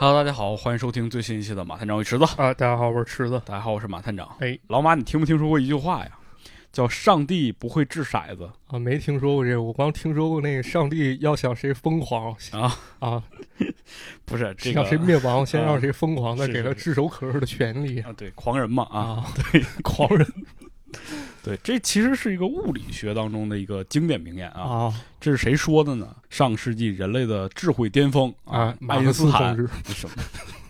[0.00, 2.24] Hello，大家好，欢迎收听最新一期的马探长与池子。
[2.36, 3.42] 啊，大家好，我是池子。
[3.44, 4.28] 大家好，我是马探长。
[4.38, 6.12] 哎，老马，你听没听说过一句话呀？
[6.70, 13.20] 叫“上帝不会掷骰子啊，没听说过这个，我光听说过那个上帝要想谁疯狂啊啊，
[14.24, 18.12] 不是这个，让谁灭亡，先让谁疯狂，再给他炙手可热的权利啊。
[18.16, 20.24] 对，狂人嘛啊，对， 狂人。
[21.48, 24.60] 对，这其实是一个物理学当中的一个经典名言啊。
[24.60, 26.14] 啊，这是谁说的呢？
[26.28, 30.14] 上世纪人类的智慧巅峰啊，爱因斯坦什么？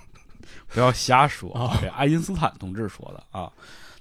[0.73, 1.77] 不要瞎说啊！
[1.83, 3.51] 这爱因斯坦同志说的啊。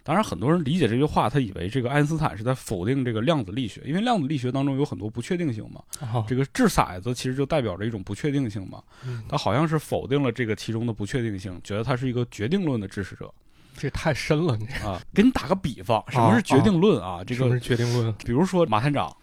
[0.04, 5.82] 当然，很多人理解这句话，他以为这个爱因斯坦是在否定这个量子力学，因为量子力学当中有很多不确定性嘛。
[6.28, 8.82] 这个掷骰子其实就代表着一种不确定性嘛。
[9.28, 13.34] 他好像是否定了这个其中的不确定性，觉得他是一个决定论的支持者。
[13.78, 15.00] 这太深了，你啊！
[15.14, 17.24] 给你打个比方，什么是决定论啊？
[17.24, 18.12] 这个是决定论。
[18.26, 19.16] 比如说马探长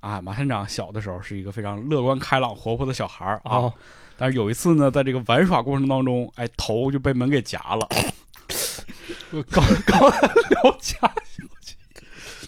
[0.00, 3.72] 啊，马探长小的时候是一个非常乐观开朗、活泼的小孩儿啊。
[4.18, 7.88] 但是有一次呢，在这个玩耍过程当中，哎，头就被门给夹了。
[9.50, 10.98] 刚刚聊家，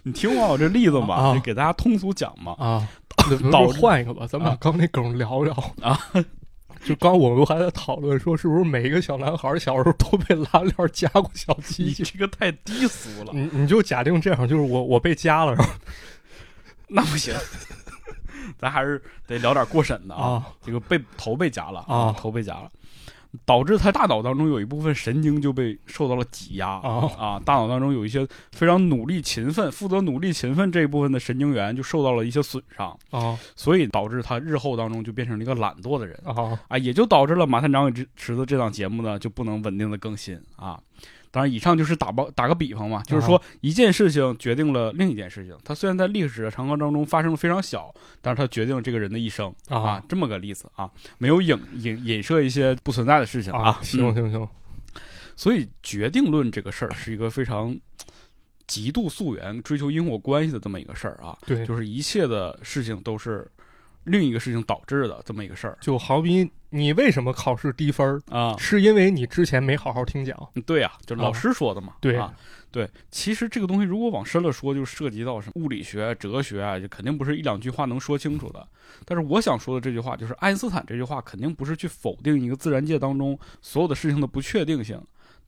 [0.03, 2.89] 你听完我这例子嘛，给大家通俗讲嘛啊。
[3.53, 5.97] 倒换一个吧，咱们把刚那梗聊聊啊。
[6.85, 12.03] 就刚我们还在讨论说，是不是每一个小男孩小时候都被拉链夹过小鸡鸡？
[12.03, 13.33] 这个太低俗了。
[13.33, 15.57] 你你就假定这样，就是我我被夹了，
[16.89, 17.35] 那不行。
[18.59, 20.45] 咱还是得聊点过审的啊。
[20.65, 22.71] 这个被头被夹了啊，头被夹了。
[23.45, 26.69] 导致他大脑当中有一部分神经就被受到了挤压。
[26.69, 27.41] 啊啊！
[27.45, 32.97] 大脑当中有一些非常努力勤奋、负责努力勤奋这一部分的神经元就受到了一些损伤。
[33.11, 36.19] 啊，所以导致他日后当中就变成了一个懒惰的人。
[36.25, 40.39] 啊啊，也就导致了马探长与池子这档节目呢就不能稳定的更新。
[40.57, 40.79] 啊。
[41.33, 45.57] 当然，以上就是打包打个比方嘛，就是说一件事情决定了另一件事情。
[45.65, 53.81] 它虽然在历史的长河当中发生的非常小，但是它决定了这个人的一生啊，这么个例子啊，没有影影影射一些不存在的事情啊。
[53.83, 54.49] 行行行，
[55.35, 57.77] 所以决定论这个事儿是一个非常
[58.69, 61.37] 极度溯源、追求因果关系的这么一个事儿啊。
[61.47, 63.51] 对，就是一切的事情都是。
[64.05, 68.57] 另一个事情导致的这么一个事儿，就好比你为什么考试低分啊？
[68.59, 70.37] 是因为你之前没好好听讲。
[70.65, 71.93] 对啊，就老师说的嘛。
[72.01, 72.33] 对啊，
[72.71, 72.89] 对。
[73.11, 78.67] 其实这个东西如果往深了说，就涉及到什么物理学、哲学啊，就肯定不是一两句话能说清楚的。
[79.05, 84.99] 但是我想说的这句话，就是爱因斯坦这句话，肯定不是去否定一个自然界当中所有的事情的不确定性。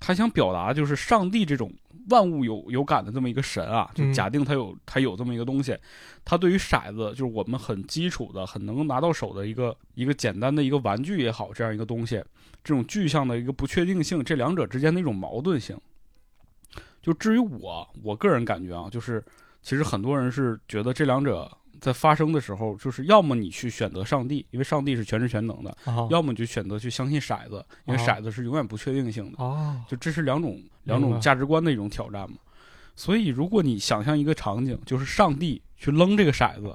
[0.07, 1.73] 他想表达就是上帝这种
[2.11, 5.75] 万物有有感的这么一个神啊，就假定他有他有这么一个东西，
[6.27, 12.23] 他对于骰子就是我们很基础的、很能拿到手的一个一个简单的一个玩具也好，这样一个东西，
[12.63, 15.75] 这种具象的一个不确定性，这两者之间的一种矛盾性。
[17.01, 19.25] 就至于我，我个人感觉啊，就是
[19.63, 21.51] 其实很多人是觉得这两者。
[21.85, 25.71] 在发生的时候，就是要么你去选择上帝，因为上帝是全知全能的；
[26.09, 29.39] 要么你就选择去相信骰子，因为骰子是永远不确定性的。
[29.87, 32.39] 就这是两种两种价值观的一种挑战嘛。
[32.97, 36.75] 所以，如果你想象一个场景，就是上帝去扔这个骰子，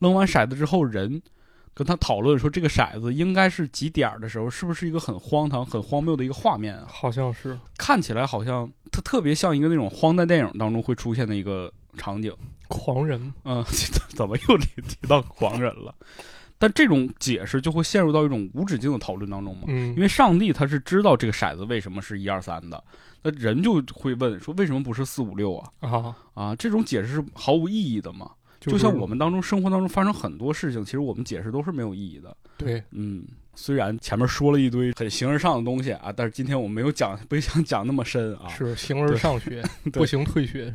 [0.00, 1.22] 扔完骰子之后，人
[1.72, 6.76] 跟他讨论说这个骰子应该是几点的时候，是不是一个很荒唐、很荒谬的一个画面？
[6.88, 12.34] 好像是，看起来好像它特别像一个那种荒诞电影当中会出现的一个场景。
[12.70, 13.62] 狂人，嗯，
[14.16, 15.94] 怎么又提提到狂人了？
[16.58, 19.64] 但这种解释就会陷入到一种无止境的讨论当中嘛。
[19.66, 22.82] 嗯，因为上帝他是知道这个骰子为什么是一二三的，
[23.22, 25.70] 那人就会问说为什么不是四五六啊？
[25.80, 28.30] 啊啊，这种解释是毫无意义的嘛？
[28.60, 32.36] 就像我们当中生活当中发生很多事情，其实我们解释都是没有意义的。
[32.56, 33.24] 对，嗯。
[33.56, 38.48] 虽然前面说了一堆很形而上的东西啊，但是今天我们没有讲，不想讲那么深啊。
[38.48, 40.72] 是形而上学，不行退学。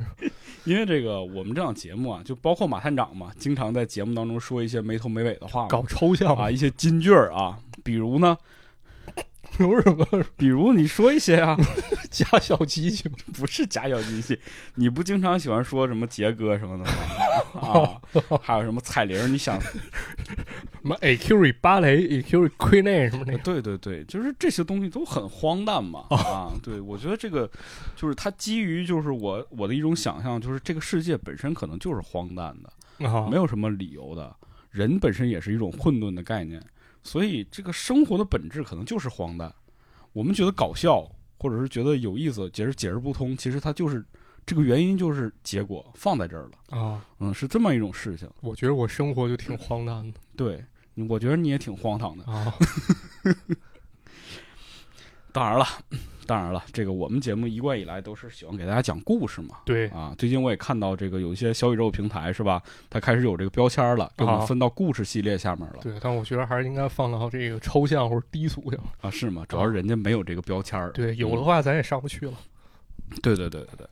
[0.66, 8.38] 因为这个我们这档节目啊，就包括马探长嘛，经常在节目当中说一些没头没尾的话，搞抽象啊，一些金句儿啊，比如呢。
[9.58, 10.06] 比如什么？
[10.36, 11.56] 比如你说一些啊，
[12.12, 14.38] 假小机器 不是假小机器，
[14.74, 17.62] 你不经常喜欢说什么杰哥什么的吗？
[17.62, 19.32] 啊，还有什么彩铃？
[19.32, 19.58] 你想
[20.86, 23.36] 什么 a q u 芭蕾 a q u 亏内什么的？
[23.40, 26.06] 对对对，就是这些东西都很荒诞嘛。
[26.12, 27.50] 啊，对，我觉得这个
[27.96, 32.72] 就是它基于就是我我的一种想象，就是这个世界本身可能就是荒诞的，
[33.32, 34.36] 没有什么理由的，
[34.70, 36.62] 人本身也是一种混沌的概念。
[37.02, 39.52] 所以，这个生活的本质可能就是荒诞。
[40.14, 41.04] 我们觉得搞笑，
[41.40, 44.06] 或者是觉得有意思，解释解释不通，其实它就是
[44.46, 47.04] 这个原因，就是结果放在这儿了啊。
[47.20, 48.30] 嗯，是这么一种事情。
[48.42, 50.20] 我觉得我生活就挺荒诞的。
[50.36, 50.64] 对，
[51.10, 52.54] 我觉得你也挺荒唐的啊。
[55.32, 55.66] 当然了，
[56.26, 59.58] 当然了，这个我们节目一贯以来都是喜欢给大家讲故事嘛。
[59.66, 68.80] 对啊，最近我也看到这个有一些小宇宙平台是吧，它开始有这个标签了，给我们啊分到故事系列下面了对，但我觉得还是应该放到这个抽象或者低俗上。
[69.02, 69.46] 啊，是吗？
[69.50, 70.90] 主要是人家没有这个标签儿。
[70.94, 72.34] 对，有的话咱也上不去了。
[73.22, 73.88] 对对对对对。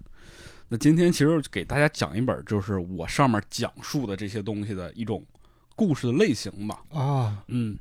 [0.69, 5.21] 那今天其实给大家讲一本，就是我上面讲述的这些东西的一种
[5.75, 6.81] 故事的类型吧。
[6.91, 7.77] 啊，嗯，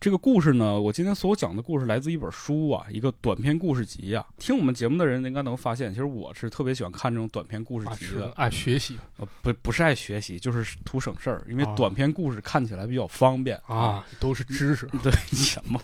[0.00, 4.26] 这个故事呢，我今天所有讲的故事来自一本书啊，一个短篇故事集啊。
[4.38, 8.10] 听我们节目的人应该能发现，其实我是特别喜欢看这种短篇故事啊集的。
[8.10, 15.80] 是爱学习呃，不不是爱学习，就是图省事儿，因为啊短篇故事看起来比较方便啊，都是知识 对，什么？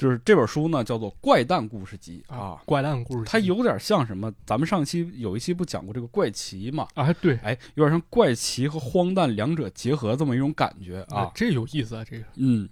[0.00, 3.30] 就是这本书呢，叫做《怪诞故事集》啊，怪诞故事集。
[3.30, 4.32] 它有点像什么？
[4.46, 6.88] 咱们上期有一期不讲过这个怪奇嘛？
[6.94, 11.30] 啊，对哎，有点像怪奇和荒诞两者结合这么一种感觉啊。
[11.34, 12.66] 这有意思啊，这个嗯，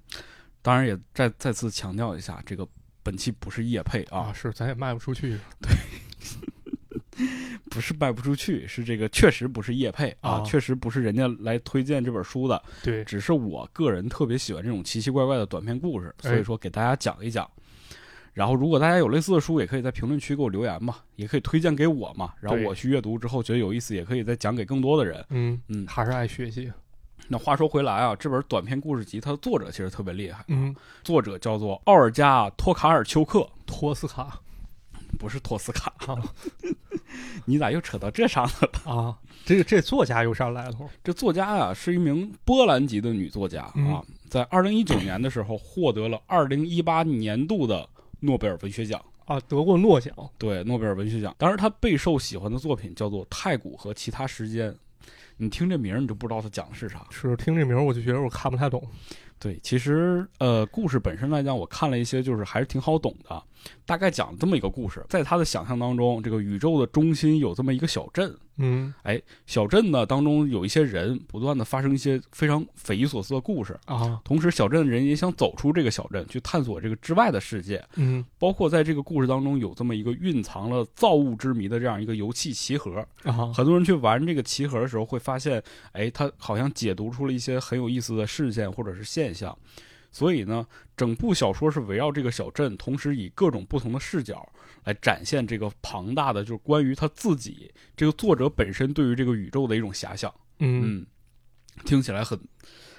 [0.63, 2.67] 当然也再再次强调一下，这个
[3.03, 5.37] 本期不是夜配啊，啊，是咱也卖不出去
[7.71, 17.49] 不是卖不出去，是这个确实不是叶配啊，啊确实不是人家来推荐这本书的，对，只是我个人特别喜欢这种奇奇怪怪的短篇故事，哎所以说给大家讲一讲。
[18.35, 22.33] 然后，如果大家有类似的书，也可以在评论区给我留言嘛，也可以推荐给我嘛。
[22.41, 25.25] 然后我去阅读之后觉得有意思，也可以再讲给更多的人。
[25.31, 26.71] 嗯嗯还是爱学习。
[27.27, 30.73] 那话说回来啊，这本短篇故事集它的作者其实特别厉害，嗯，
[31.03, 34.41] 作者叫做奥尔加·托卡尔丘克，托斯卡
[35.19, 35.93] 不是托斯卡。
[36.07, 36.17] 啊
[37.47, 38.93] 你咋又扯到这上了？
[38.93, 40.89] 啊，这个这作家有啥来头？
[41.03, 47.89] 这作家呀、是一名波兰籍的女作家啊，嗯在二零一九年的时候获得了二零一八年度的
[48.21, 49.03] 诺贝尔文学奖。
[49.25, 51.35] 啊，得过诺奖对，诺贝尔文学奖。
[51.39, 54.71] 当然，他备受喜欢的作品叫做《太古和其他时间》。
[55.39, 57.07] 你听这名儿，你就不知道他讲的是啥。
[57.11, 58.83] 是听这名儿我就觉得我看不太懂。
[59.41, 63.43] 对，其实呃，故事本身来讲，我看了一些，就是还是挺好懂的。
[63.87, 68.93] 大概讲这么一个故事，在他的想象当中，这个宇宙的中心有这么一个小镇，嗯
[69.47, 73.79] 小镇呢当中有一些人不断的发生一些非常匪夷所思的故事。
[73.87, 77.83] 啊同时，小镇的人也想走出这个小镇，去探索这个之外的世界。
[77.97, 83.07] 嗯包括在这个故事当中，有这么一个蕴藏了造物之谜的这样一个游戏棋盒。
[83.23, 85.63] 啊很多人去玩这个棋盒的时候，会发现，
[85.93, 89.57] 哎，它好像解读出了一些很有意思的事件或者是现象。
[90.11, 90.67] 所以呢，
[90.97, 94.51] 整部小说是围绕这个小镇，同时以各种不同的视角
[94.85, 100.33] 来展现这个庞大的，就是关于他自己这个作者本身对于这个宇宙的一种遐想。
[100.59, 101.07] 嗯嗯，
[101.85, 102.39] 听起来很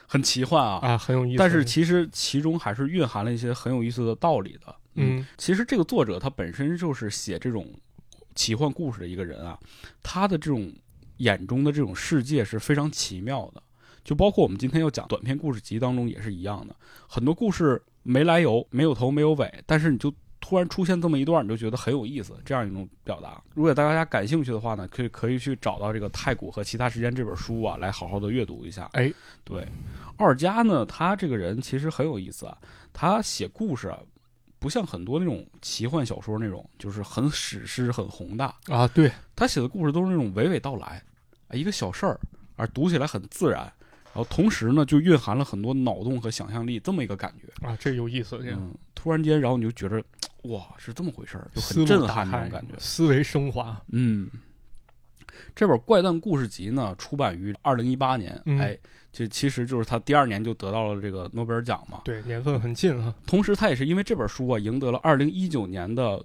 [0.08, 1.38] 很奇幻啊，啊，很有意思。
[1.38, 4.76] 但是其实其中还是蕴含了一些很有意思的道理的。
[4.96, 7.74] 嗯其实这个作者他本身就是写这种
[8.36, 9.58] 奇幻故事的一个人啊，
[10.02, 10.72] 他的这种
[11.18, 13.62] 眼中的这种世界是非常奇妙的。
[14.02, 16.76] 就包括我们今天要讲短篇故事集当中也是一样的，
[17.08, 20.12] 很多故事没来由、没有头没有尾，但是你就
[20.42, 23.42] 突然出现这么一段，你就觉得很有意思，这样一种表达。
[23.54, 28.90] 如果大家感兴趣的话呢，可以可以去找到这个《太古和其他时间》这本书啊，来好好的阅读一下。
[28.94, 29.12] 哎，
[29.44, 29.68] 对，
[30.18, 32.58] 奥尔加呢，他这个人其实很有意思啊，
[32.94, 34.00] 他写故事啊，
[34.60, 38.56] 不像很多那种奇幻小说那种，就是很史诗、很宏大。
[38.68, 41.04] 啊，对他写的故事都是那种娓娓道来，
[41.48, 42.20] 啊，一个小事儿，
[42.56, 47.68] 而读起来很自然，然后同时呢，就蕴含了很多脑洞和想象力，这么一个感觉。
[47.68, 50.04] 啊，这有意思，这样嗯，突然间，然后你就觉得，
[50.44, 52.74] 哇，是这么回事儿，就很震撼那种感觉。
[52.80, 53.80] 思维升华。
[53.92, 54.30] 嗯，
[55.56, 58.78] 这本怪诞故事集呢，出版于二零一八年，嗯哎，
[59.12, 62.02] 这其实就是他第二年就得到了这个诺贝尔奖嘛。
[62.06, 63.14] 对，年份很近啊。
[63.28, 66.24] 同时，他也是因为这本书啊，赢得了二零一九年的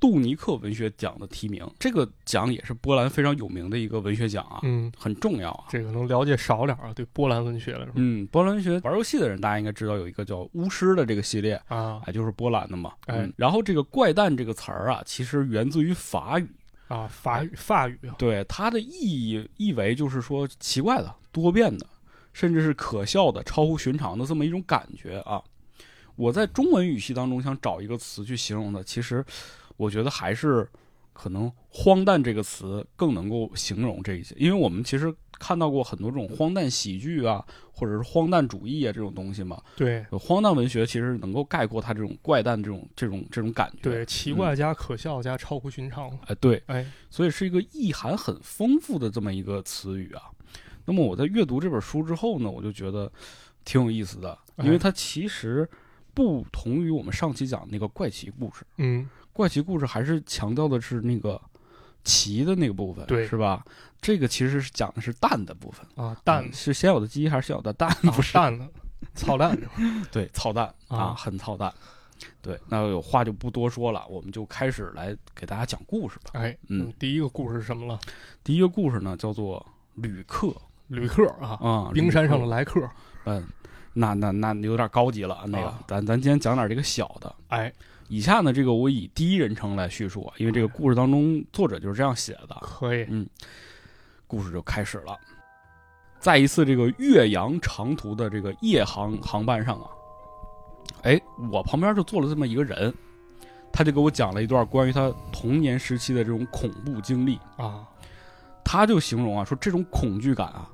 [0.00, 1.68] 杜尼克文学奖的提名。
[1.78, 5.64] 这个奖也是波兰非常有名的一个文学奖啊，嗯，很重要啊。
[5.70, 12.92] 这个能了解少点啊，对波兰文学来说嗯，波兰文学玩游戏的人，大家应该知道有一个叫巫师的这个系列，啊哎，就是波兰的嘛。
[13.06, 16.48] 哎嗯，然后这个怪诞这个词儿啊，其实源自于法语，
[16.88, 21.86] 啊，法语法语啊，对它的意义意为就是说奇怪的、多变的，
[22.32, 25.42] 甚至是可笑的、超乎寻常的这么一种感觉啊。
[26.16, 29.24] 我在中文语系当中想找一个词去形容的，其实
[29.78, 30.68] 我觉得还是
[31.14, 37.42] 可能“荒诞”这个词更能够形容这一些，因为我们其实看到过很多这种荒诞喜剧啊，
[37.72, 39.60] 或者是荒诞主义啊这种东西嘛。
[39.74, 43.78] 对荒诞文学其实能够概括它这种怪诞这种这种这种感觉。
[43.82, 46.10] 对，奇怪加可笑加超乎寻常。
[46.26, 50.22] 哎，对，哎，所以是一个意涵很丰富的这么一个词语啊。
[50.84, 53.10] 那么我在阅读这本书之后呢，我就觉得
[53.64, 55.68] 挺有意思的，因为哎它其实
[56.14, 59.08] 不同于我们上期讲的那个怪奇故事，嗯，
[59.38, 61.40] 怪奇故事还是强调的是那个
[62.02, 63.64] 奇的那个部分，对是吧？
[64.00, 67.88] 这个其实是讲的是蛋的部分，啊，蛋嗯是先有的鸡还是先有的蛋？
[67.88, 68.32] 啊不是，
[69.14, 69.56] 操蛋？
[70.10, 71.72] 对，操蛋啊，啊很操蛋。
[72.42, 76.30] 对，那有话就不多说了，我们就开始来给大家讲故事吧。
[76.32, 77.96] 哎，嗯，第一个故事是什么了？
[78.42, 79.64] 第一个故事呢叫做
[79.94, 80.52] 旅客
[80.88, 82.80] 旅客啊，啊，冰山上的，来客。
[83.24, 83.46] 嗯，
[83.92, 87.32] 那那那有点高级了，那个啊咱咱今天讲点这个小的。
[87.46, 87.72] 哎，
[88.08, 92.56] 以下呢，这个我以第一人称来叙述啊，因为这个故事当中作者就是这样写的。
[92.60, 93.06] 可以。
[93.08, 93.26] 嗯
[94.26, 95.16] 故事就开始了。
[96.20, 99.88] 在一次这个岳阳长途的这个夜航航班上啊，
[101.02, 101.18] 哎，
[101.50, 102.92] 我旁边就坐了这么一个人，
[103.72, 107.38] 他就给我讲了一段关于他童年时期的这种恐怖经历。
[107.56, 107.88] 啊，
[108.62, 110.68] 他就形容啊，说这种恐惧感啊，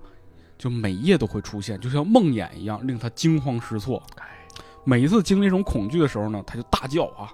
[0.58, 4.02] 就每夜都会出现，就像梦魇一样，令他惊慌失措。
[4.84, 7.32] 每一次经历这种恐惧的时候呢，他就大叫啊，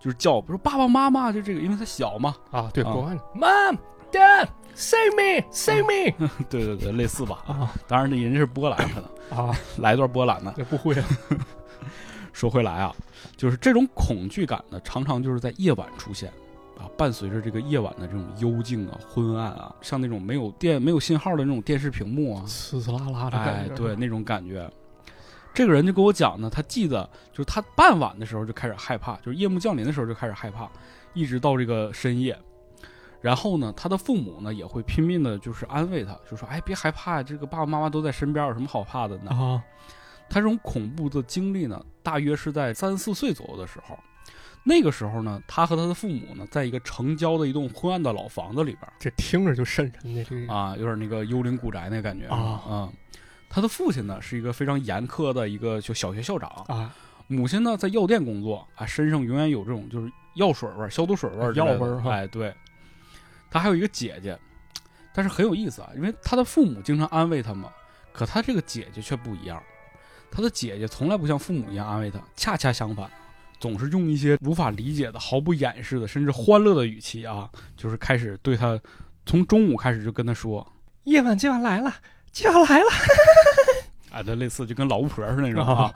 [0.00, 2.92] 就是叫，比如说爸爸妈妈，就这个，因为他小嘛，啊，对，啊。
[2.92, 3.76] 国外的，Mom,
[4.10, 7.42] Dad, save me, save me 对对对，类似吧。
[7.46, 7.72] 啊。
[7.86, 10.52] 当然，那人家是波兰，可能啊， 来一段波兰的。
[10.56, 11.04] 这不会啊。
[12.32, 12.94] 说回来啊，
[13.36, 16.30] 就是这种恐惧感呢，常常就是在夜晚出现，
[16.78, 24.68] 啊，伴随着这个夜晚的这种幽静啊、昏暗啊，像那种没有电、没有信号的那种电视屏幕啊，呲呲啦啦的哎对，那种感觉。
[25.54, 30.70] 这个人就跟我讲呢，他记得就是他傍晚的时候就开始害怕，就是夜幕降临的时候就开始害怕，
[31.12, 32.38] 一直到这个深夜。
[33.20, 39.62] 然后呢，他的父母呢也会拼命的，就是安慰他，就说：“哎，别害怕，这个爸爸妈妈都在身边，有什么好怕的呢？”啊，
[40.28, 43.96] 他这种恐怖的经历呢，大约是在三四岁左右的时候。
[44.64, 52.92] 那个时候呢，他和他的父母呢，在一个城郊的一栋昏暗的老房子里边这听着就瘆人的，这个啊，有点那个幽灵古宅那感觉啊嗯
[53.54, 56.90] 他的父亲呢是一个非常严苛的一个就小学校长，啊，
[57.26, 62.50] 母亲呢在药店工作啊，身上永远有这种就是药水味儿、消毒水味药味儿哈哎，对。
[63.50, 64.38] 他还有一个姐姐，
[65.12, 67.70] 但是很有意思啊，因为他的父母经常安慰他嘛，
[68.10, 69.62] 可他这个姐姐却不一样。
[70.30, 73.10] 他的姐姐从来不像父母一样安慰他，恰恰相反，
[73.60, 78.80] 总是用一些无法理解的、毫不掩饰的，甚至欢乐的语气啊，就是开始对他，
[79.26, 80.66] 从中午开始就跟他说，
[81.04, 81.94] 夜晚就要来了，
[82.32, 82.86] 就要来了。
[84.10, 85.94] 啊， 这类似就跟老巫婆似的那种啊啊，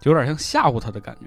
[0.00, 1.26] 就有点像吓唬他的感觉。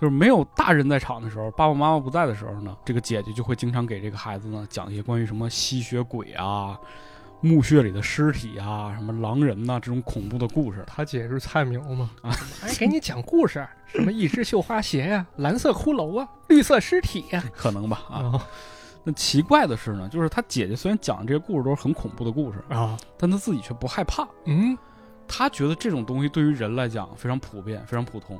[0.00, 6.78] 就是没有大人在场的时候，爸爸妈妈不在的时候呢，这个姐姐就会经常给这个孩子呢讲一些关于什么吸血鬼啊、
[7.40, 10.84] 墓穴里的尸体啊、什么狼人呐、这种恐怖的故事。
[10.86, 12.10] 他姐是菜苗吗？
[12.22, 18.16] 啊，还， 给你讲故事，什么一只绣花鞋呀、蓝色骷髅啊，绿色尸体呀、可能吧啊。
[18.18, 18.46] 啊
[19.08, 24.28] 那奇怪的是呢，就是他姐姐虽然讲的这些故事都是很恐怖的故事，啊，但他自己却不害怕。
[24.44, 24.76] 嗯，
[25.26, 28.38] 他觉得这种东西对于人来讲非常普遍，非常普通。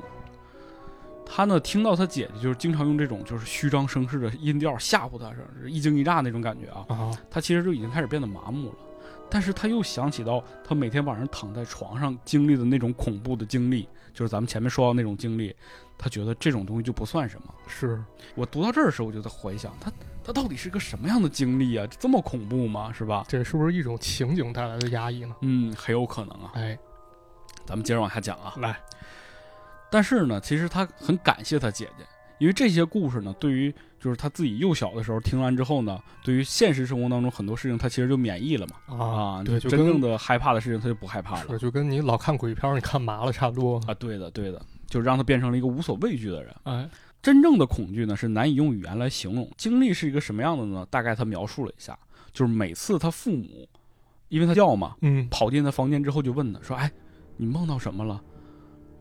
[1.25, 6.85] 他呢，听到他姐姐就是经常用这种就是虚张声势的音调吓唬他，是一惊一乍那种感觉啊。
[6.89, 8.75] 啊，他其实就已经开始变得麻木了。
[9.27, 15.55] 但是他又想起到他每天晚上躺在床上经历的那种恐怖的经历，就是咱们前面说到那种经历，
[15.97, 17.53] 他觉得这种东西就不算什么。
[17.67, 17.99] 是
[18.35, 19.91] 我读到这儿的时候，我就在回想他
[20.29, 21.87] 他到底是个什么样的经历啊？
[21.99, 22.93] 这么恐怖吗？
[22.93, 23.25] 是吧？
[23.27, 25.35] 这是不是一种情景带来的压抑呢？
[25.41, 26.51] 嗯，很有可能啊。
[26.53, 26.77] 哎，
[27.65, 28.53] 咱们接着往下讲啊。
[28.57, 28.79] 来，
[29.89, 32.05] 但是呢，其实他很感谢他姐姐，
[32.37, 38.95] 因为这些故事呢，对于就是他自己幼小的时候听完之后呢，对于现实生活当中很多事情，他其实就免疫了嘛。
[38.95, 43.81] 啊，对，就真正的害怕的事情他就不害怕了是就跟你老看鬼片儿，你看麻了差不多。
[43.87, 43.95] 啊。
[43.95, 46.55] 对的，对的，就让他变成了一个无所畏惧的人。
[46.65, 46.87] 哎，
[47.21, 49.49] 真正的恐惧呢，是难以用语言来形容。
[49.57, 50.85] 经历是一个什么样的呢？
[50.89, 51.97] 大概他描述了一下，
[52.31, 53.67] 就是每次他父母，
[54.29, 56.91] 因为他叫嘛，嗯，跑进他房间之后就问他说：“哎，
[57.37, 58.21] 你梦到什么了？”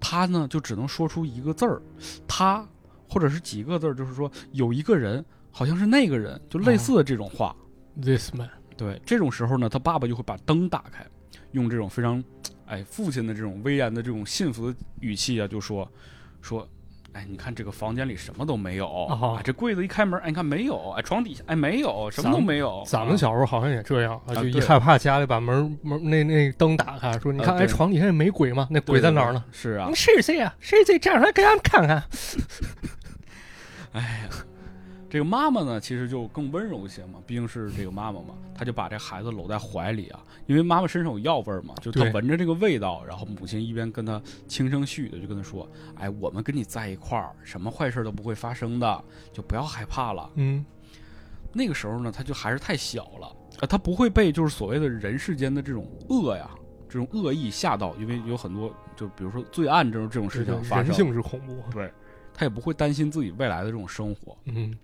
[0.01, 1.83] 他呢就只能说出一个字儿，
[2.27, 2.67] 他
[3.09, 7.55] 或者是几个字儿，就是说有一个人，好像是那个人，就类似的这种话。
[8.01, 11.05] This man，对，这种时候呢，他爸爸就会把灯打开，
[11.51, 12.23] 用这种非常，
[12.67, 15.91] 哎，父亲的这种威严的这种信服的语气啊，就说，
[16.41, 16.69] 说，
[17.19, 22.85] 哎，你看这个房间里什么都没有啊啊，这柜子一开门，哎，你看没有，哎，床底下，哎，没有，什么都没有。
[22.87, 28.69] 咱们啊小时候好像也这样啊，就一害怕家里把门门那那灯打开，说你看，哎，床底下也没鬼吗？
[28.71, 29.43] 那鬼在哪儿呢？？
[29.51, 30.55] 是啊谁，是谁啊？
[30.61, 32.05] 谁谁站出来给俺们看看？
[33.93, 34.29] 哎呀，
[35.11, 50.31] 这个妈妈呢，其实就更温柔一些嘛，毕竟是这个妈妈嘛，她就把这孩子搂在怀里啊，因为妈妈身上有药味儿嘛，就她闻着这个味道，然后母亲一边跟她轻声细语的就跟她说：“哎，我们跟你在一块儿，什么坏事都不会发生的，就不要害怕了。
[50.35, 50.65] 嗯，”
[51.55, 56.51] 那个时候呢，她就还是太小了，呃，她不会被就是所谓的人世间的这种恶呀。
[56.91, 61.63] 这种恶意吓到，因为有很多，就比如说罪案这种这种事情发生，人性是恐怖。
[61.71, 61.93] 对，
[62.33, 64.75] 她也不会担心自己未来的这种生活，嗯，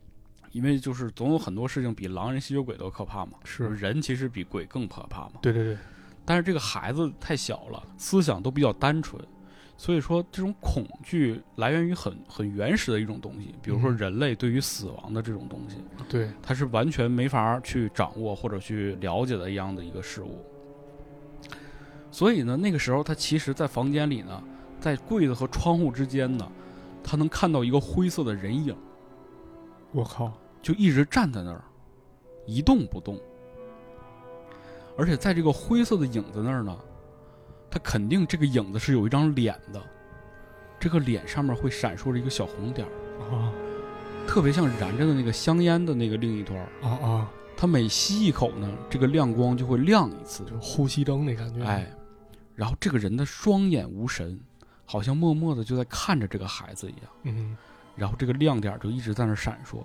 [0.54, 3.68] 因为就是总有很多事情比狼人、吸血鬼都可怕嘛，是。
[3.74, 5.32] 人其实比鬼更可怕嘛。
[5.42, 5.76] 对对对，
[6.24, 9.20] 但是这个孩子太小了，思想都比较单纯，
[9.76, 13.96] 所以说，这种恐惧来源于很很原始的一种东西，比如说嗯。
[13.96, 15.76] 人类对于死亡的这种东西，
[16.08, 20.38] 对，他是完全没法去掌握或者去了解的一样的一个事物。
[22.10, 24.40] 所以呢，那个时候他其实，在房间里呢，
[24.78, 26.48] 在柜子和窗户之间呢，
[27.02, 28.76] 他能看到一个灰色的人影，
[29.90, 30.32] 我靠，
[30.64, 31.62] 就一直站在那儿，
[32.46, 33.20] 一动不动。
[34.96, 36.74] 而且在这个灰色的影子那儿呢，
[37.70, 39.82] 他肯定这个影子是有一张脸的，
[40.80, 43.52] 这个脸上面会闪烁着一个小红点儿，啊
[44.26, 46.66] 特别像燃着的那个香烟的那个另一端儿。
[46.80, 51.92] 啊啊，他每吸一口呢，这个亮光就会亮一次，就呼吸灯那感觉，哎，
[52.54, 54.40] 然后这个人的双眼无神，
[54.86, 57.54] 好像默默的就在看着这个孩子一样，嗯，
[57.96, 59.84] 然后这个亮点就一直在那闪烁。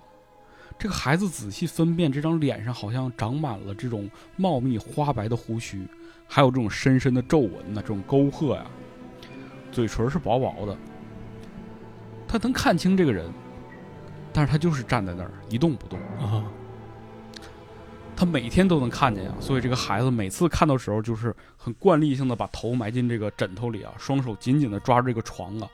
[0.78, 5.86] 这个孩子仔细分辨，这张脸上好像长满了这种茂密花白的胡须，
[6.26, 8.64] 还有这种深深的皱纹呐，这种沟壑呀，
[9.70, 10.76] 嘴唇是薄薄的。
[12.26, 13.30] 他能看清这个人，
[14.32, 15.98] 但是他就是站在那儿一动不动。
[16.18, 16.44] 啊，
[18.16, 25.68] 他每天都能看见呀，所以这个孩子每次看到时候，就是很惯例性的把头埋进这个枕头里啊，双手紧紧的抓着这个床啊，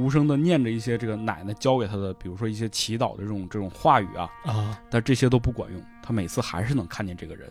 [0.00, 7.50] 无声的念着一些这个奶奶教给他的，比如说一些祈祷的这种这种话语啊，啊，但这些都不管用，他每次还是能看见这个人。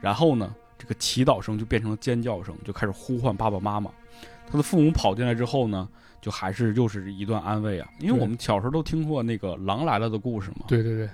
[0.00, 3.90] 然后呢，这个祈祷声就变成了尖叫声，就开始呼唤爸爸妈妈。
[4.50, 5.88] 他的父母跑进来之后呢，
[6.20, 10.64] 就还是又是一段安慰啊，因为我们小时候都听过那个狼来了的故事嘛。
[10.66, 11.08] 对对对，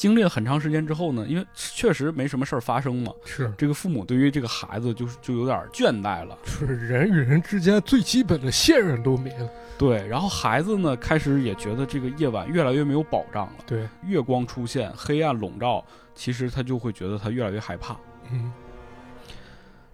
[0.00, 6.38] 经历了很长时间之后呢，因为确实没什么事儿发生嘛，是这个父母对于这个孩子就是就有点倦怠了。
[6.46, 17.94] 是人与人之间最基本的信任都没了，对，然后孩子呢开始也觉得这个夜晚越来越没有保障了，对，月光出现，黑暗笼罩，其实他就会觉得他越来越害怕。
[18.32, 18.50] 嗯，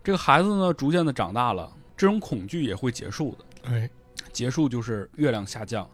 [0.04, 3.72] 这个孩子呢逐渐的长大了，这种恐惧也会结束的。
[3.72, 3.90] 哎，
[4.32, 5.84] 结束就是月亮下降，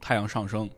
[0.00, 0.70] 太阳上升，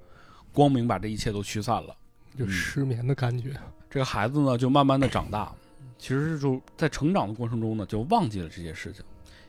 [0.55, 1.95] 光明把这一切都驱散了。
[2.39, 3.51] 就失眠的感觉，
[3.91, 5.53] 这个孩子呢就慢慢的长大，
[5.99, 9.03] 其实就在成长的过程中呢就忘记了这些事情，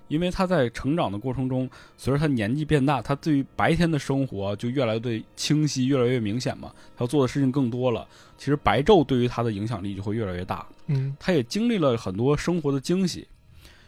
[0.07, 8.07] 因为他在成长的过程中，随着他年纪变大，他对于白天的生活就越来越清晰，越来越明显嘛，他要做的事情更多了。
[8.37, 13.27] 其实白昼对于他的影响力就会越来越大，嗯，他也经历了很多生活的惊喜。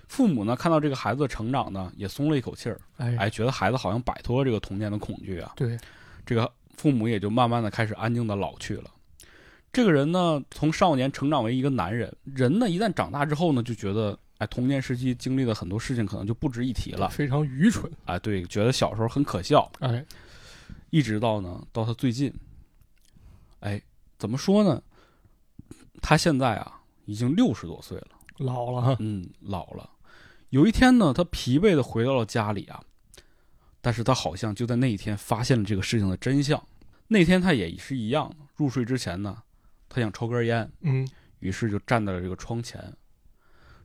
[0.08, 5.54] 父母呢看到这个孩子的成长呢，也松了一口气儿，哎，哎，觉得孩子好像摆脱了这个童年的恐惧啊。
[5.56, 5.78] 对，
[6.26, 8.90] 这个父母也就慢慢的开始安静的老去了。
[9.72, 20.04] 这个人呢，从少年成长为一个男人，人呢一旦长大之后呢，就觉得，哎，童年时期经历的很多事情可能就不值一提了，非常愚蠢，哎，对，觉得小时候很可笑，哎，
[20.90, 22.34] 一直到呢，到他最近，
[23.60, 23.80] 哎，
[24.18, 24.82] 怎么说呢？
[26.02, 28.08] 他现在啊，已经六十多岁了，
[28.40, 29.88] 老了，嗯，老了。
[30.50, 32.84] 有一天呢，他疲惫的回到了家里啊，
[33.82, 36.62] 但是他好像就在那一天发现了这个事情的真相。
[37.12, 39.44] 那天他也是一样，入睡之前呢，
[39.90, 41.06] 他想抽根烟，嗯，
[41.40, 42.82] 于是就站在了这个窗前。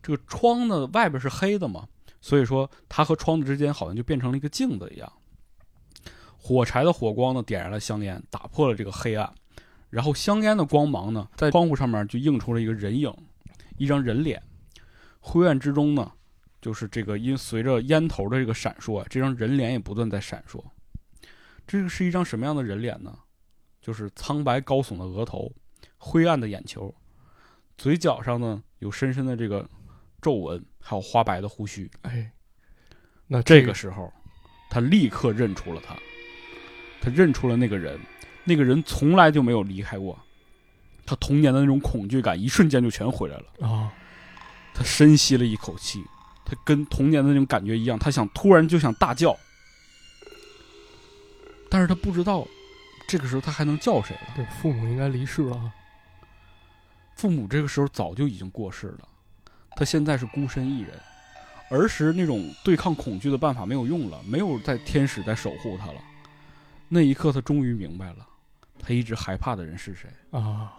[0.01, 1.89] 这个窗呢，外边是黑的嘛，
[2.21, 5.13] 所以说他和窗子之间好像就变成了一个镜子一样。
[6.39, 9.29] 火柴的火光呢，点燃了香烟，打破了这个黑暗。
[9.91, 13.13] 然后香烟的光芒呢，在窗户上面就映出了一个人影，
[13.77, 14.41] 一张人脸。
[15.19, 16.13] 灰暗之中呢，
[16.61, 20.63] 就是这个因随着烟头的这个闪烁啊，这张人脸也不断在闪烁。
[21.67, 23.19] 这个是一张什么样的人脸呢？
[23.81, 25.53] 就是苍白高耸的额头，
[25.97, 26.95] 灰暗的眼球，
[27.79, 29.69] 嘴角上呢有深深的这个
[30.21, 31.91] 皱纹，还有花白的胡须。
[32.03, 32.33] 哎，
[33.27, 34.13] 那这个时候，
[34.71, 35.97] 他立刻认出了他，
[37.01, 37.99] 他认出了那个人，
[38.45, 40.19] 那个人从来就没有离开过。
[41.05, 43.69] 他童年的那种恐惧感，一瞬间就全回来了。
[43.69, 43.93] 啊，
[44.75, 46.03] 他深吸了一口气，
[46.45, 49.37] 他跟童年的那种感觉一样，他想突然就想大叫，
[51.77, 52.49] 但是他不知道，
[53.07, 54.23] 这个时候他还能叫谁了。
[54.35, 55.71] 对，父母应该离世了啊，
[57.17, 59.01] 父母这个时候早就已经过世了，
[59.73, 60.99] 他现在是孤身一人。
[61.69, 66.01] 儿时那种对抗恐惧的办法没有用了，没有在天使在守护他了。
[66.89, 68.27] 那一刻，他终于明白了，
[68.79, 70.09] 他一直害怕的人是谁。
[70.31, 70.73] 啊，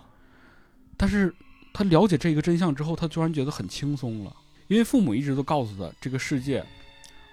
[0.98, 1.32] 但是
[1.76, 4.36] 他了解这个真相之后，他突然觉得很轻松了，
[4.68, 6.66] 因为父母一直都告诉他，这个世界，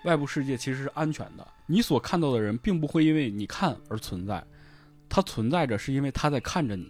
[0.04, 1.46] 外部世界其实是安全的。
[1.66, 4.42] 你所看到的人，并不会因为你看而存在，
[5.08, 6.86] 他存在着是因为他在看着你。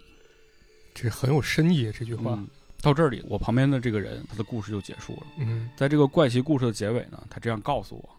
[0.93, 2.47] 这很有深意这句话，嗯，
[2.81, 5.27] 到这里，我旁边的这个人，他的故事就结束了。
[5.39, 8.09] 嗯，在这个怪奇故事的结尾呢，他这样告诉我，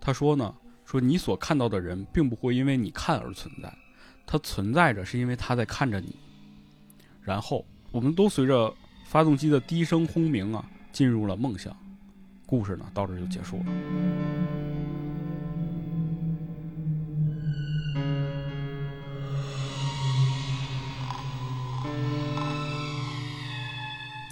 [0.00, 3.70] 他说呢，说你所看到的人，并不会因为你看而存在，
[4.26, 6.16] 他存在着是因为他在看着你。
[7.22, 8.72] 然后，我们都随着
[9.04, 11.74] 发动机的低声轰鸣啊，进入了梦乡。
[12.46, 13.64] 故事呢，到这就结束了。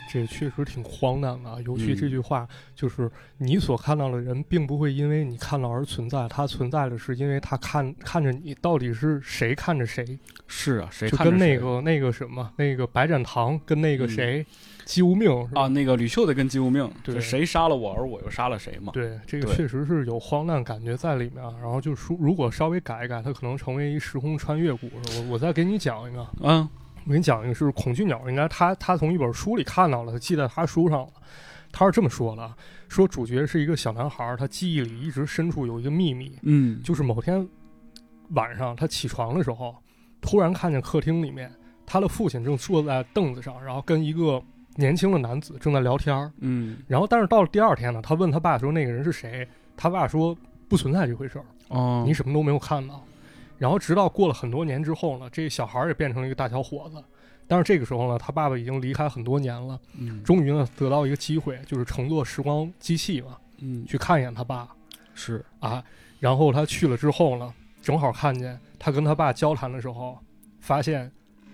[0.08, 10.16] 这确实挺荒诞的啊，尤其这句话，就是你所看到的人并不会因为你看到而存在，他存在的是因为他看看着你到底是谁看着谁。
[10.46, 11.56] 是啊，谁看着谁。
[11.56, 14.46] 那个那个什么，那个白展堂跟那个谁。
[14.84, 18.92] 姬无命啊，那个吕秀的跟姬无命，对就谁杀了我，而我又杀了谁嘛。
[18.92, 21.54] 对，这个确实是有荒诞感觉在里面啊。
[21.60, 24.94] 然后就说，如果稍微改一改，它可能成为一时空穿越故事。
[25.20, 26.68] 我我再给你讲一个，嗯
[27.06, 31.08] 我给你讲一个是恐惧鸟，应该他他从一本书里看到了，他记在他书上了。
[31.70, 32.54] 他是这么说的：
[32.88, 37.46] 说主角是一个小男孩，他记忆里一直深处有一个秘密，嗯，就是某天
[38.30, 39.74] 晚上他起床的时候，
[40.20, 41.52] 突然看见客厅里面
[41.84, 44.40] 他的父亲正坐在凳子上，然后跟一个
[44.76, 46.32] 年轻的男子正在聊天儿。
[46.38, 46.78] 嗯。
[46.86, 50.36] 然后，但是到了第二天呢，他问他爸说那个人是谁，他爸说
[50.68, 53.02] 不存在这回事儿，哦，你什么都没有看到。
[53.58, 57.02] 然后直到过了很多年之后呢，这小孩儿也变成了一个大小伙子，
[57.46, 60.22] 但是这个时候呢，他爸爸已经离开很多年了，嗯。
[60.24, 63.86] 终于呢得到一个机会，就是乘坐时光机器嘛，嗯。
[63.86, 64.68] 去看一眼他爸。
[65.14, 65.44] 是。
[65.60, 65.82] 啊。
[66.18, 70.18] 然后他去了之后呢，正好看见他跟他爸交谈的时候，
[70.60, 71.10] 发现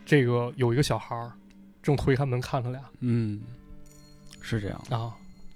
[0.06, 1.32] 这个有一个小孩儿
[1.82, 3.40] 正推开门看他俩嗯
[4.40, 4.82] 是这样。
[4.90, 5.14] 啊，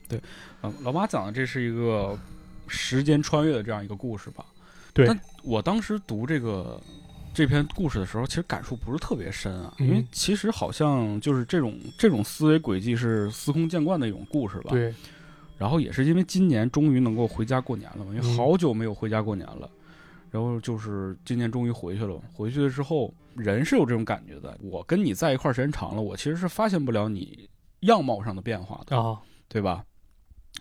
[0.09, 0.21] 对
[0.63, 2.19] 嗯，老马讲的这是一个
[2.69, 4.45] 时间穿越的这样一个故事吧？
[4.93, 6.81] 对但我当时读这个
[7.33, 14.71] 这篇故事的时候，其实感触不是特别深啊，嗯因为其实好像就是这种这种思维轨迹是司空见惯的一种故事吧。。
[14.71, 14.95] 对，
[15.59, 19.69] 然后也是因为今年终于能够回家过年了嘛，因为嗯好久没有回家过年了。
[20.31, 24.57] 然后就是今年终于回去了，回去了之后，人是有这种感觉的。
[24.61, 27.49] 我跟你在一块儿时间长了，我其实是发现不了你
[27.81, 28.97] 样貌上的变化的。
[28.99, 29.85] 啊，对吧？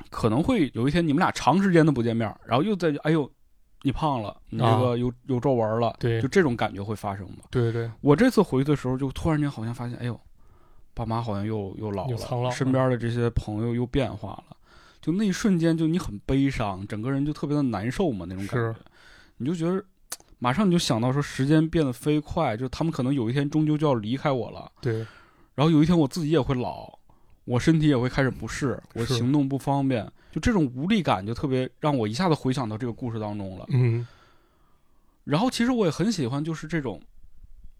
[0.09, 3.29] 可能会有一天你们俩长时间的不见面，然后又在哎呦，
[3.83, 7.43] 你胖了，你这个有、有皱纹了，啊对就这种感觉会发生吗。
[7.51, 10.19] 对对我这次回去的时候，就突然间好像发现，哎呦，
[10.95, 14.57] 爸妈好像又又老了身边的这些朋友又变化了，
[14.99, 18.75] 就那一瞬间，就你很悲伤，整个人就特别的难受嘛，那种感觉，
[19.37, 19.83] 你就觉得。
[20.43, 24.95] 马上你就想到说，时间变得飞快，就他们可能有一天终究就要离开我了，对
[25.55, 26.99] 然后有一天我自己也会老，
[27.45, 33.65] 我身体也会开始不适，我行动不方便，就这种无力感就特别让我一下子回想到这个故事当中了。
[33.69, 34.05] 嗯
[35.23, 37.01] 然后其实我也很喜欢，就是这种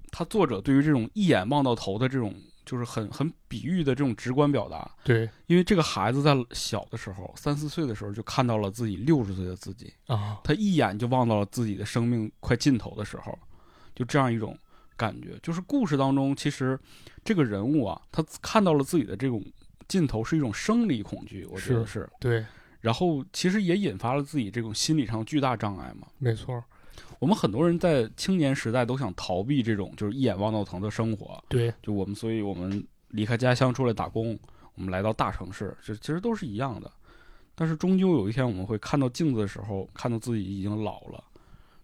[0.10, 2.34] 他作者对于这种一眼望到头的这种，
[2.66, 4.90] 就是很很比喻的这种直观表达。
[5.04, 13.38] 对因为这个孩子在小的时候，三四岁的时候就看到了自己六十岁的自己，啊，他一眼就望到了自己的生命快尽头的时候，
[13.96, 14.58] 就这样一种
[14.96, 15.38] 感觉。
[15.42, 16.80] 就是故事当中，其实
[17.24, 19.44] 这个人物啊，他看到了自己的这种
[19.88, 22.10] 尽头，是一种生理恐惧，我觉得是。
[22.20, 22.46] 对，
[22.82, 26.08] 然后其实也引发了自己这种心理上巨大障碍嘛。
[26.18, 26.64] 没错，
[27.20, 34.38] 我们很多人在青年时代都想逃避这种就是一眼望到头的生活，对就我们，所以我们离开家乡出来打工，
[34.76, 36.92] 我们来到大城市，这其实都是一样的。
[37.56, 41.24] 但是终究有一天，我们会看到镜子的时候，看到自己已经老了，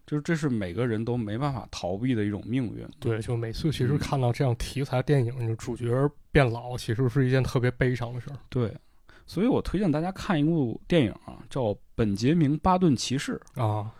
[0.04, 2.86] 就是这是每个人都没办法逃避的一种命运。
[2.98, 5.88] 对，就每次其实嗯看到这样题材电影，就主角
[6.32, 8.76] 变老，其实是一件特别悲伤的事儿对，
[9.26, 11.62] 所以我推荐大家看一部电影啊，叫
[11.94, 13.40] 《本杰明·巴顿骑士》。
[13.62, 13.90] 啊。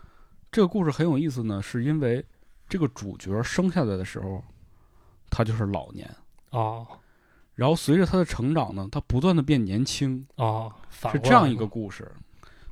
[0.52, 2.24] 这个故事很有意思呢，是因为
[2.68, 4.42] 这个主角生下来的时候，
[5.30, 6.08] 他就是老年，
[6.50, 6.86] 啊
[7.54, 12.10] 然后随着他的成长呢，他不断的变年轻，啊，反是这样一个故事，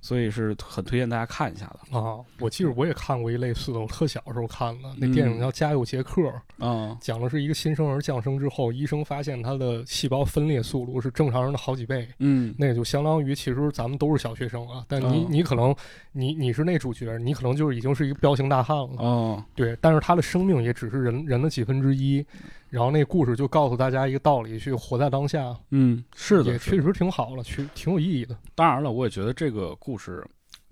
[0.01, 1.99] 所以是很推荐大家看一下的。
[1.99, 2.19] 啊。
[2.41, 6.23] 我记得我也看过一类似的，我特小时候看的，那电影嗯叫《家有杰克》，
[6.65, 12.09] 啊、讲的是一个新生儿降生之后，医生发现他的细胞分裂速度是正常人的好几倍。
[12.19, 15.75] 嗯，那就相当于，其实咱们都是小学生啊，但你、嗯你可能
[16.13, 19.77] 你你是那主角，你可能就是已经是一个彪形大汉了，哦，对。
[19.81, 22.25] 但是他的生命也只是人人的几分之一，
[22.71, 28.39] 然后那故事就告诉大家一个道理：去活在当下，嗯，是的，也确实挺好了，去挺有意义的。
[28.55, 30.27] 当然了，我也觉得这个故事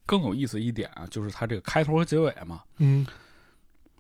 [0.05, 3.07] 更有意思一点啊，就是它这个开头和结尾嘛，嗯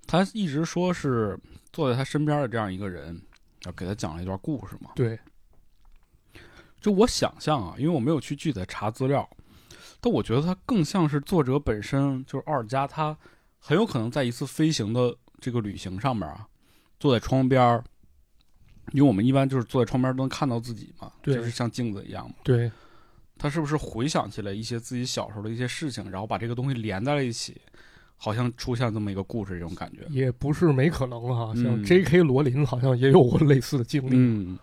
[0.06, 1.36] 他一直说是
[1.72, 3.20] 坐在他身边的这样一个人，
[3.64, 4.90] 要给他讲了一段故事嘛。
[4.94, 5.18] 对，
[6.80, 9.28] 就我想象啊，因为我没有去具体的查资料，
[10.00, 13.18] 但我觉得他更像是作者本身，就是奥尔加，他
[13.58, 16.46] 很有可能在一次飞行的这个旅行上面啊，
[16.98, 17.84] 坐在窗边儿，
[18.92, 22.34] 因为我们一般就是坐在窗边都能看到自己嘛，就是像镜子一样嘛。
[22.42, 22.70] 对，
[23.36, 27.60] 他是不是回想起来一些自己小时候的一些事情，然后把这个东西连在了一起，
[28.16, 30.06] 好像出现这么一个故事这种感觉？
[30.08, 31.54] 也不是没可能哈。
[31.54, 32.22] 像嗯 J.K.
[32.22, 34.16] 罗琳好像也有过类似的经历。
[34.16, 34.58] 嗯，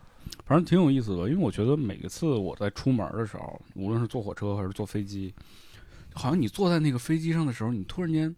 [0.45, 5.33] 反正挺有意思的，因为我觉得每一次我在出门的时候，无论是坐火车还是坐飞机，
[6.13, 8.35] 好像你坐在那个飞机上的时候，你突然间，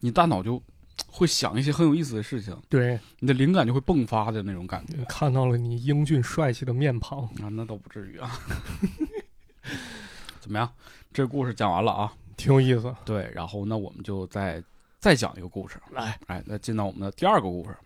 [0.00, 0.60] 你大脑就
[1.06, 8.38] 会想一些很有意思的事情，对，你的灵感就会迸发的那种感觉看到了你英俊帅气的面庞，啊，那倒不至于啊。
[10.40, 10.70] 怎么样？
[11.12, 12.12] 这故事讲完了啊？
[12.36, 12.94] 挺有意思。
[13.04, 14.62] 对，然后那我们就再
[15.00, 15.80] 再讲一个故事。
[15.90, 17.76] 来，哎，那进到我们的第二个故事。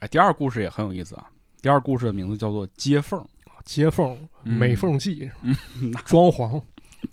[0.00, 1.30] 哎，第二个故事也很有意思啊。
[1.60, 3.20] 第二个故事的名字叫做《接缝》。
[3.64, 5.54] 接缝、嗯美缝剂、嗯，
[6.06, 6.62] 装潢，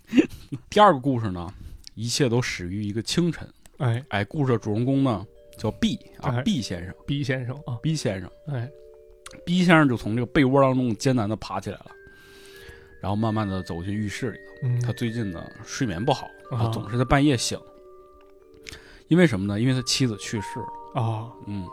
[0.70, 1.52] 第二个故事呢，
[1.94, 3.46] 一切都始于一个清晨。
[3.76, 8.70] 哎哎，故事的主人公呢叫 B 啊哎，B 先生，B 先生啊，，B 先生哎
[9.44, 11.90] ，，B 先生就从这个被窝当中艰难的爬起来了，
[13.00, 14.68] 然后慢慢的走进浴室里头。
[14.68, 17.58] 嗯，他最近呢睡眠不好，啊他总是在半夜醒。
[19.08, 19.60] 因为什么呢？
[19.60, 21.00] 因为他妻子去世了。
[21.00, 21.64] 啊，嗯，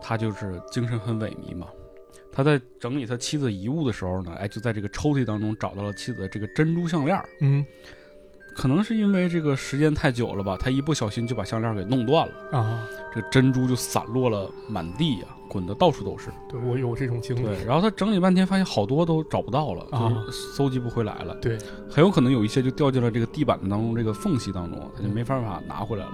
[0.00, 1.68] 他就是精神很萎靡嘛。
[2.32, 7.28] 他在整理他妻子遗物的时候呢，哎，就在这个抽屉当中找到了妻子的这个珍珠项链儿。
[7.40, 7.64] 嗯
[8.54, 16.30] 可能是因为这个时间太久了吧，他一不小心就把项链给弄断了，啊，这个珍珠就散落了满地呀、滚得到处都是。
[16.48, 21.34] 对我有这种经历，对，然后他整理半天，发现好多都找不到了，啊就是搜集不回来了。
[21.36, 21.56] 对，
[21.90, 26.12] 很有可能有一些就掉进了这个地板当中这个缝隙当中，他就没办法拿回来了。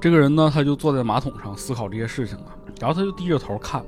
[0.00, 3.84] 这个人呢，他就坐在马桶上思考这些事情啊，然后他就低着头看。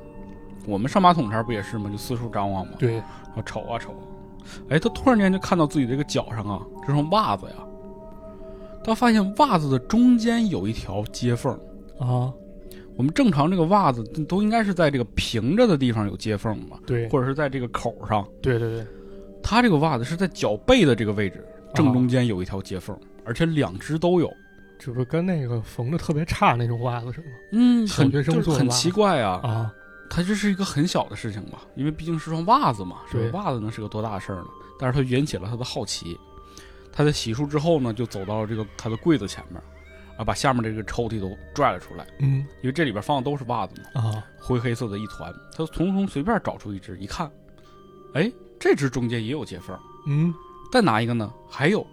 [0.67, 1.91] 我们上马桶前不也是吗？
[1.91, 4.03] 就四处张望嘛，对，啊瞅啊瞅啊，
[4.69, 7.55] 哎，他突然间就看到自己这个脚上啊，这双袜子呀，
[8.85, 11.53] 他发现袜子的中间有一条接缝。
[11.99, 12.33] 啊，
[12.97, 18.27] 我们正常这个袜子都应该是在这个平着的地方有接缝嘛，对，或者是在这个口上。
[18.43, 18.87] 对对对，
[19.43, 24.31] 他这个袜子是在脚背的这个位置，正中间有一条接缝，而且两只都有。
[24.77, 28.11] 这不跟那个缝的特别差那种袜子似的嗯，很
[28.43, 29.41] 很奇怪啊。
[29.43, 29.73] 啊，
[30.11, 34.47] 它这是一个很小的事情吧，因为毕竟是双袜子嘛，是吧袜子能是个多大的事儿呢？
[34.79, 36.19] 但是他引起了他的好奇。
[36.93, 39.61] 他在洗漱之后呢，就走到了这个他的柜子前面，
[40.17, 45.35] 啊，把下面这个抽屉都拽了出来，嗯因为这里边放的都是袜子嘛，啊，灰黑色的一团。
[45.57, 47.29] 他从中随便找出一只，一看，
[48.13, 49.77] 哎，这只中间也有接缝。
[50.07, 50.33] 嗯
[50.71, 51.85] 再拿一个呢，还有，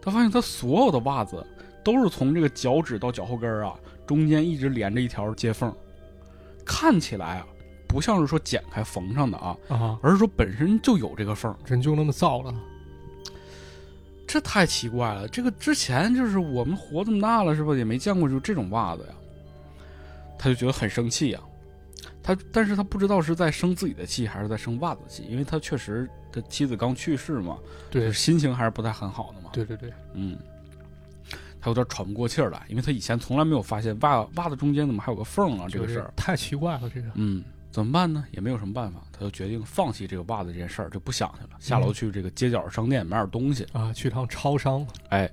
[0.00, 1.44] 他发现他所有的袜子
[1.84, 3.74] 都是从这个脚趾到脚后跟儿啊，
[4.06, 5.74] 中间一直连着一条接缝，
[6.72, 7.46] 看起来啊，
[7.88, 12.54] 不像是说剪开缝上的啊，啊，而是说本身就有这个缝儿，人就那么造了，
[14.24, 15.26] 这太奇怪了。
[15.26, 17.74] 这个之前就是我们活这么大了，是吧？
[17.74, 19.14] 也没见过就这种袜子呀，
[20.38, 21.40] 他就觉得很生气呀。
[22.22, 27.58] 他，但是他不知道是在生自己的气还是在生袜子气，因为他确实他妻子刚去世嘛，
[27.90, 29.50] 对心情还是不太很好的嘛。
[29.52, 30.38] 对对对，嗯，
[31.60, 36.12] 他有点喘不过气儿来，因为他以前从来没有发现袜袜子中间怎么还有个缝啊，这个事儿。
[36.16, 38.24] 太奇怪了，这个嗯，怎么办呢？
[38.32, 43.66] 也没有什么办法，他就决定放弃这个袜子这件事儿，就不想去了，下楼去这个街角商店买点东西。
[43.72, 45.30] 啊，去趟超商，哎，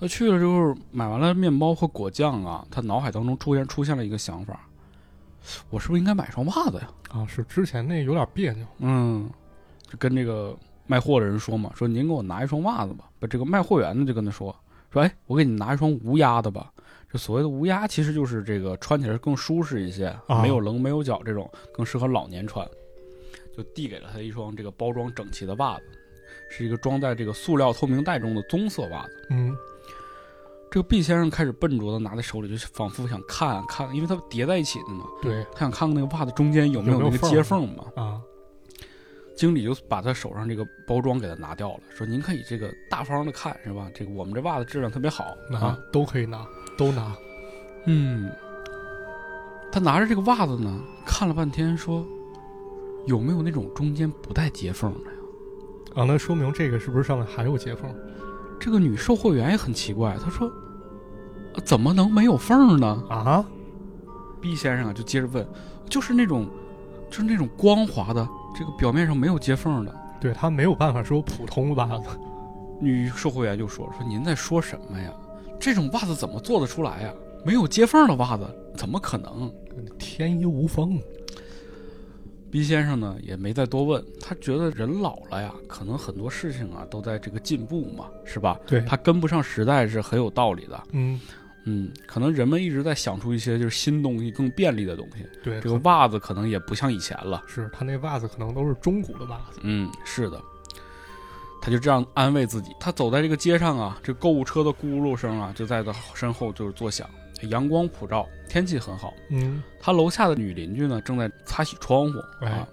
[0.00, 4.68] 他去了之后买完了面包和果酱啊，他脑海当中突然出现了一个想法，
[5.70, 6.90] 我是不是应该买双袜子呀？
[7.10, 9.30] 啊，是之前那有点别扭，嗯，
[9.88, 10.54] 就跟这个
[10.86, 13.10] 卖货的人说嘛，说您给我拿一双袜子吧。
[13.18, 14.54] 把这个卖货员呢就跟他说
[14.92, 16.72] 说，哎，我给你拿一双无压的吧。
[17.10, 22.66] 这所谓的无压，其实就是这个穿起来更舒适一些，啊没有棱没有角这种，更适合老年穿。
[23.56, 25.84] 就递给了他一双这个包装整齐的袜子，
[26.50, 29.26] 是一个装在这个塑料透明袋中的棕色袜子。
[29.30, 29.56] 嗯
[30.68, 37.84] 这个毕先生开始笨拙的拿在手里，就仿佛想看啊看，因为它叠在一起的嘛，对他想看看那个袜子中间有没有那个接缝嘛。
[37.94, 38.20] 啊，
[39.36, 43.90] 经理就把他手上这个包装给他拿掉了，说您可以这个大方的看是吧？
[43.94, 45.78] 这个我们这袜子质量特别好拿啊。
[45.92, 46.46] 都可以拿，
[46.76, 47.14] 都拿，
[47.84, 48.30] 嗯，
[49.70, 52.04] 他拿着这个袜子呢，看了半天，说
[53.06, 55.16] 有没有那种中间不带接缝的呀？
[55.94, 57.94] 啊，那说明这个是不是上面还有接缝？
[58.58, 60.54] 这个女售货员也很奇怪，她说、啊
[61.64, 63.42] 怎么能没有缝呢啊
[64.42, 65.46] ？？B 先生啊就接着问，
[65.88, 66.46] 就是那种
[67.08, 69.94] 就是那种光滑的，这个表面上没有接缝的。
[70.18, 72.08] 对他没有办法说普通袜子，
[72.80, 75.12] 女售货员就说：“说您在说什么呀？
[75.60, 77.12] 这种袜子怎么做得出来呀？
[77.44, 79.52] 没有接缝的袜子怎么可能
[79.98, 80.98] 天衣无缝。
[82.50, 88.58] 毕先生呢也没再多问，他觉得人老了呀，可能很多事情啊都在这个进步嘛，是吧？
[88.66, 90.82] 对，他跟不上时代是很有道理的。
[90.92, 91.20] 嗯，
[91.66, 95.26] 嗯，可能人们一直在想出一些就是新东西、更便利的东西。
[95.42, 97.42] 对，这个袜子可能也不像以前了。
[97.46, 99.60] 是他那袜子可能都是中古的袜子。
[99.62, 100.40] 嗯，是的。
[101.60, 102.70] 他就这样安慰自己。
[102.78, 107.10] 他走在这个街上啊，这购物车的咕噜声啊，就在他身后就是作响。
[107.50, 109.12] 阳光普照，天气很好。
[109.30, 112.68] 嗯，他楼下的女邻居呢，正在擦洗窗户哎啊。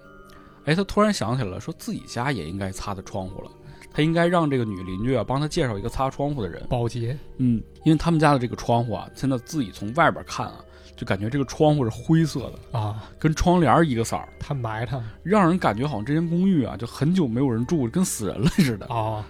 [0.66, 3.50] 哎，他突然想起来了，说自己家也应该擦的窗户了。
[3.94, 6.66] 他应该让这个女邻居啊帮他介绍一个擦窗户的人。
[6.68, 10.56] 保洁，嗯，因为他们家的这个窗户啊，现在自己从外边看啊，
[10.96, 18.86] 就感觉这个窗户是灰色的，啊，跟窗帘一个色儿，他埋汰让人感觉好像这间公寓啊就很久没有人住，跟死人了似的。
[18.86, 19.24] 啊，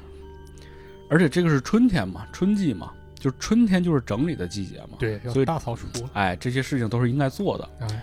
[1.11, 7.69] 而且这个是春天嘛，春季嘛，就是春天就是整理的季节嘛。，对，所以大扫除了，哎，这些事情都是应该做的。
[7.81, 8.03] 哎，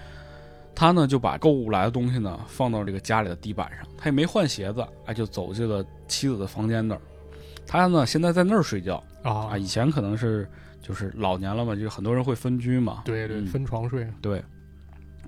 [0.75, 7.01] 他呢就把购物来的东西呢放到这个家里的地板上，他也没换鞋子，哎，就走进了妻子的房间那儿。
[7.65, 10.45] 他呢现在在那儿睡觉啊，啊，以前可能是
[10.81, 13.01] 就是老年了嘛，就是很多人会分居嘛。
[13.05, 14.43] 对对，嗯分床睡，对，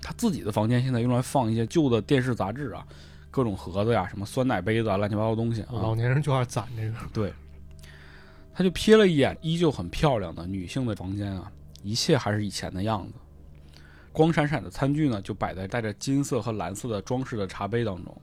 [0.02, 2.86] 他自己的房间现在用来放一些旧的电视杂志啊，
[3.30, 5.68] 各种盒子呀，什么酸奶杯子啊，乱七八糟东西啊。
[5.72, 7.32] 老年人就爱攒这个，对，
[8.52, 11.50] 他就瞥了一眼依旧很漂亮的女性的房间啊，
[11.82, 13.14] 一切还是以前的样子。
[14.12, 18.16] 光闪闪的餐具呢，就摆在带着金色和蓝色的装饰的茶杯当中，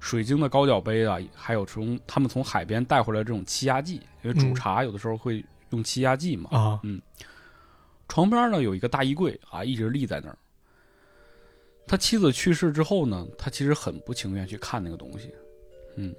[0.00, 6.50] 水晶的高脚杯啊，还有从他们从海边带回来这种气压计，因为煮嗯茶有的时候会用气压计嘛。
[6.50, 7.00] 啊，嗯
[8.08, 10.36] 床边呢有一个大衣柜啊，一直立在那儿。
[11.86, 15.32] 他妻子去世之后呢，他其实很不情愿去看那个东西，
[15.96, 16.14] 嗯，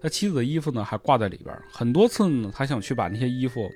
[0.00, 3.68] 他妻子的衣服呢还挂在里边，很多次呢他想去把那些衣服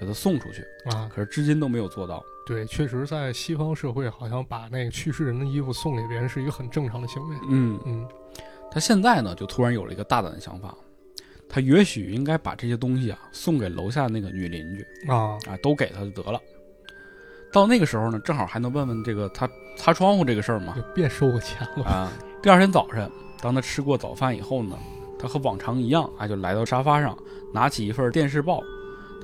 [0.00, 2.24] 给他送出去，啊，可是至今都没有做到。
[2.46, 7.36] 对，确实，在西方社会，好像把那个去世人的衣服送给别人是一个很正常的行为。
[7.50, 8.08] 嗯，嗯，
[8.76, 10.76] 他现在呢就突然有了一个大胆的想法，
[11.48, 16.38] 他也许应该把这些东西啊送给楼下那个女邻居啊，啊，都给他就得了。
[17.50, 20.74] 到那个时候呢，正好还能问问这个他擦窗户这个事儿嘛。
[20.76, 21.84] 就别收我钱了。
[21.86, 22.12] 啊，
[22.42, 23.10] 第二天早晨，
[23.40, 24.76] 当他吃过早饭以后呢，
[25.18, 27.16] 他和往常一样啊，就来到沙发上，
[27.54, 28.62] 拿起一份电视报。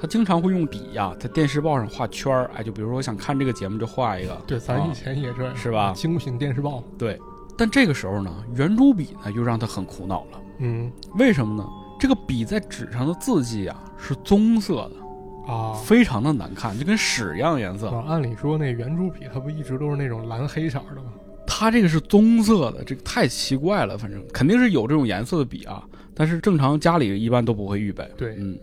[0.00, 7.20] 他经常会用笔呀、在电视报上画圈儿，哎，就比如说想看这个节目就画一个，对，咱以前也这样，是吧精品电视报，对。
[7.56, 10.40] 但这个时候呢，圆珠笔呢又让他很苦恼了。
[10.58, 11.68] 嗯为什么呢？
[11.98, 15.74] 这个笔在纸上的字迹啊是棕色的，啊。
[15.84, 17.88] 非常的难看，就跟屎一样颜色。
[17.88, 21.12] 啊，按理说那圆珠笔它不一直都是那种蓝黑色儿的吗？
[21.46, 23.98] 它这个是棕色的，这个太奇怪了。
[23.98, 25.84] 反正肯定是有这种颜色的笔啊，
[26.14, 28.08] 但是正常家里一般都不会预备。
[28.16, 28.58] 对嗯，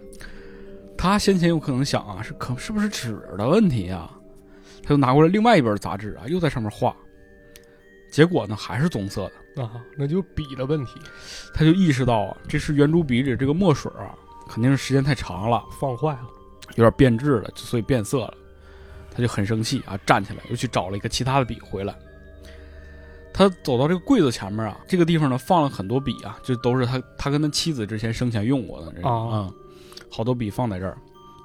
[0.98, 4.12] 他先前有可能想啊，是可是不是纸的问题啊？
[4.82, 6.96] 他就拿过来另外一本杂志啊，又在上面画，
[8.10, 9.64] 结果呢还是棕色的。
[9.64, 11.00] 啊，那就笔的问题，
[11.54, 14.16] 他就意识到啊，这是圆珠笔里这个墨水啊，
[14.48, 16.30] 肯定是时间太长了，放坏了。
[16.76, 18.34] 有点变质了，所以变色了。
[19.12, 21.94] 他就很生气啊，站起来又去找了一个其他的笔回来。
[23.34, 29.54] 他走到这个柜子前面啊，这个地方呢放了很多笔啊，就都是他他跟他妻子之前生前用过的这种啊嗯，
[30.10, 30.98] 好多笔放在这儿，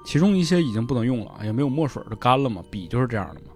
[0.05, 3.47] 其中一些已经不能用了，也没有墨水，都干了嘛，笔就是这样的嘛。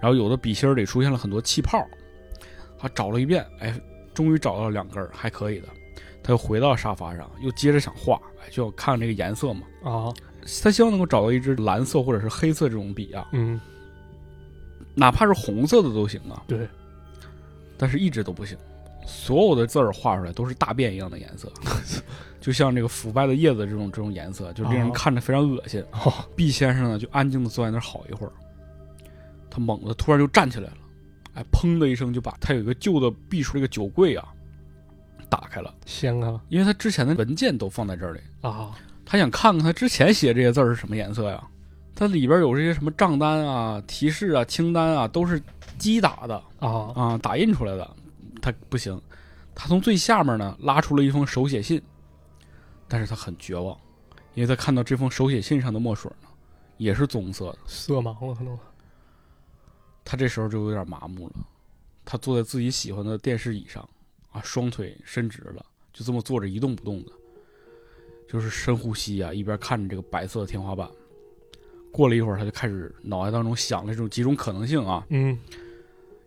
[0.00, 1.86] 然后有的笔芯儿里出现了很多气泡，
[2.80, 3.74] 他找了一遍，哎，
[4.14, 5.68] 终于找到了两根儿还可以的。
[6.22, 9.62] 他又回到沙发上，又接着想画，哎，就要看这个颜色嘛。
[9.82, 10.12] 啊，
[10.62, 13.60] 他希望能够找到一支蓝色或者是黑色这种笔啊，嗯，
[14.94, 16.68] 哪怕是红色的都行啊，对，
[17.76, 18.56] 但是一直都不行。
[19.06, 21.50] 所有的字儿画出来都是大便一样的颜色，
[22.38, 25.82] 就像这个腐败的叶子这种这种颜色，就令人哦看着非常恶心。
[25.92, 28.32] 哦，毕先生呢就安静的坐在那儿好一会儿，
[29.48, 30.76] 他猛地突然就站起来了，
[31.34, 34.28] 哎，砰的一声就把他有一个旧的壁橱这个酒柜啊
[35.28, 38.72] 打开了，掀开了因为他之前的文件都放在这里，啊，
[39.04, 41.42] 他想看看他之前写这些字儿是什么颜色呀？
[41.94, 45.42] 它里边有这些什么账单啊、提示啊、清单啊，都是
[45.76, 47.88] 机打的啊，啊，打印出来的。
[48.40, 48.98] 他不行，
[49.54, 51.82] 他从最下面呢拉出了一封手写信，
[52.88, 53.76] 但是他很绝望，
[54.32, 56.28] 因为他看到这封手写信上的墨水呢
[56.78, 57.58] 也是棕色的。
[57.66, 58.58] 色盲了可能。
[60.04, 61.34] 他这时候就有点麻木了，
[62.04, 63.88] 他坐在自己喜欢的电视椅上，
[64.32, 67.12] 啊，双腿伸直了，就这么坐着一动不动的，
[68.28, 70.88] 就是深呼吸啊，一边看着这个白色的天花板。
[71.92, 75.36] 过了一会儿，他就开始脑袋当中想了这种几种可能性啊，嗯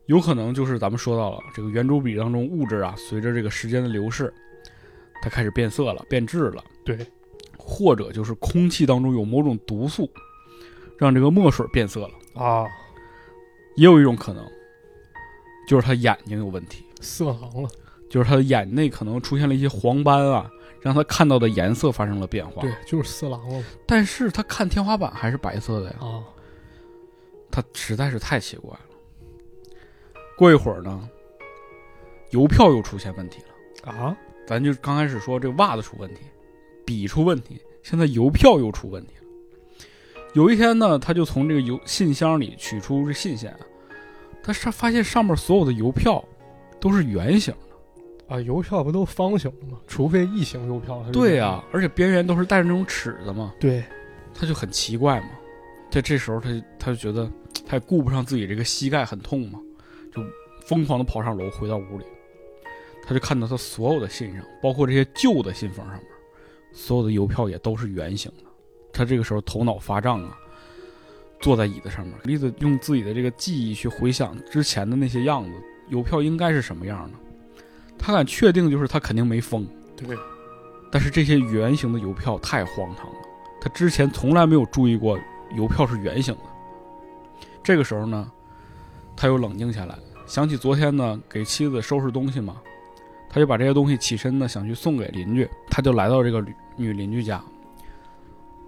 [0.08, 4.34] 有可能就是咱们说到了这个圆珠笔当中物质啊，随着这个时间的流逝，
[5.22, 7.08] 它开始变色了、变质了，对，
[7.58, 10.12] 或者就是空气当中有某种毒素，
[10.98, 12.10] 让这个墨水变色了。
[12.34, 12.68] 啊，
[13.76, 14.46] 也有一种可能，
[15.68, 17.70] 就是他眼睛有问题，色盲了。
[18.10, 20.48] 就是他的眼内可能出现了一些黄斑啊，
[20.80, 22.62] 让他看到的颜色发生了变化。
[22.62, 26.22] 对，就是色狼了但是他看天花板还是白色的呀，啊，
[27.50, 28.80] 他实在是太奇怪了。
[30.38, 31.10] 过一会儿呢，
[32.30, 33.92] 邮票又出现问题了。
[33.92, 34.16] 啊，
[34.46, 36.22] 咱就刚开始说这袜子出问题，
[36.86, 39.23] 笔出问题，现在邮票又出问题了。
[40.34, 43.56] 有一天呢，他就从这个邮信箱里取出这信件，
[44.42, 46.24] 他上发现上面所有的邮票
[46.80, 47.54] 都是圆形
[48.28, 49.78] 的，啊，邮票不都方形的吗？
[49.88, 51.04] 除非异形邮票。
[51.14, 53.84] 对呀、而且边缘都是带着那种尺的嘛，对，
[54.34, 55.28] 他就很奇怪嘛。
[55.92, 57.32] 在这时候他，他就觉得
[57.68, 59.60] 他也顾不上自己这个膝盖很痛嘛，
[60.12, 60.20] 就
[60.66, 62.06] 疯狂的跑上楼，回到屋里。
[63.06, 66.04] 他就看到他所有的信上，包括这些旧的信封上面，
[66.72, 68.46] 所有的邮票也都是圆形的。
[68.94, 70.38] 他这个时候头脑发胀啊，
[71.42, 75.52] 坐在椅子上面，栗子用自己的这个记忆去回想之前的那些样子，
[75.90, 77.18] 邮票应该是什么样的。
[77.98, 79.68] 他敢确定，就是他肯定没疯。
[79.98, 80.16] 对，
[80.92, 83.20] 但是这些圆形的邮票太荒唐了，
[83.60, 85.18] 他之前从来没有注意过
[85.56, 86.42] 邮票是圆形的。
[87.64, 88.32] 这个时候呢，
[89.16, 92.62] 他又冷静下来，想起昨天呢给妻子收拾东西嘛，
[93.30, 97.42] 他就把这些东西起身呢想去送给邻居，他就来到这个女女邻居家。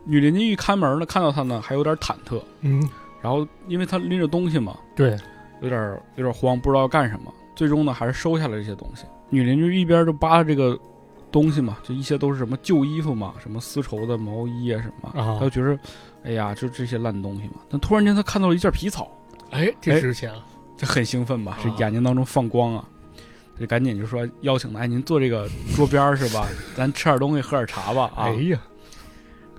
[0.06, 2.88] 女邻居一开门呢，看到他呢还有点忐忑，嗯，
[3.22, 5.18] 然后因为他拎着东西嘛，对，
[5.62, 7.34] 有点有点慌，不知道要干什么。
[7.56, 9.06] 最终呢，还是收下了这些东西。
[9.30, 10.78] 女邻居一边就扒拉这个
[11.32, 15.80] 东西嘛，就一些都是什么旧衣服嘛，什么丝绸的毛衣啊什么，啊她就觉得，
[16.24, 17.56] 哎呀，就这些烂东西嘛。
[17.70, 19.10] 但突然间，她看到了一件皮草，
[19.52, 20.44] 哎，这哎值钱了。
[20.78, 21.58] 这很兴奋吧？
[21.64, 22.86] 这啊眼睛当中放光啊！
[23.58, 26.46] 就赶紧就说邀请他，哎，您坐这个桌边是吧？
[26.76, 28.26] 咱吃点东西，喝点茶吧啊！
[28.26, 28.60] 哎呀，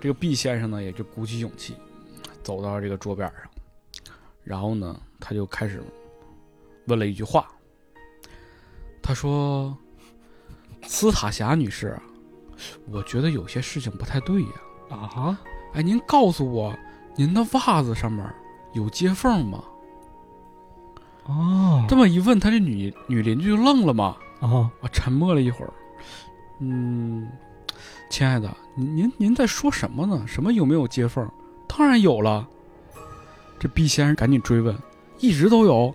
[0.06, 1.74] 这个毕先生呢，也就鼓起勇气，
[2.44, 4.12] 走到这个桌边上，
[4.44, 5.82] 然后呢，他就开始
[6.86, 7.48] 问了一句话。
[9.02, 9.76] 他说
[10.86, 11.98] ：“斯塔霞女士，
[12.88, 14.48] 我觉得有些事情不太对呀。
[14.90, 15.36] 啊，
[15.74, 16.72] 哎，您告诉我，
[17.16, 18.24] 您的袜子上面
[18.74, 19.64] 有接缝吗？”
[21.26, 25.72] 哦，这么一问，他这女女邻居就愣了嘛，啊，我，沉默了一会儿，
[26.60, 27.28] 嗯，
[28.08, 30.22] 亲爱的，您您您在说什么呢？
[30.26, 31.26] 什么有没有接缝？
[31.66, 32.46] 当然有了。
[33.58, 34.76] 这毕先生赶紧追问，
[35.18, 35.92] 一直都有。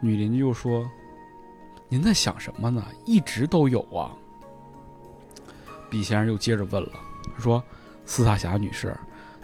[0.00, 0.88] 女邻居又说
[1.88, 2.84] ：“您在想什么呢？
[3.06, 4.12] 一直都有啊。”
[5.88, 6.90] 毕先生又接着问了，
[7.38, 7.64] 说
[8.04, 8.94] ：“斯塔霞女士，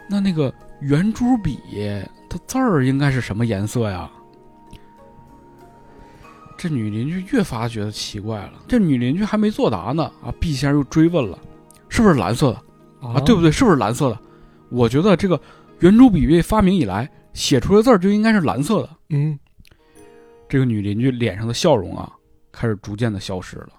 [0.07, 0.53] 那那个
[0.83, 1.59] 圆珠笔
[2.29, 4.11] 它字儿应该是什么颜色呀？”
[6.59, 8.63] 这女邻居越发觉得奇怪了。
[8.69, 11.39] 这女邻居还没作答呢，啊，毕先生又追问了
[11.89, 13.21] ：“是不是蓝色的啊？
[13.21, 13.51] 对不对？
[13.51, 14.19] 是不是蓝色的？
[14.71, 15.41] 我觉得这个
[15.81, 19.39] 圆珠笔被发明以来，写出来的字儿就应该是蓝色的。”嗯，
[20.49, 22.13] 这个女邻居脸上的笑容啊，
[22.51, 23.73] 开始逐渐的消失了。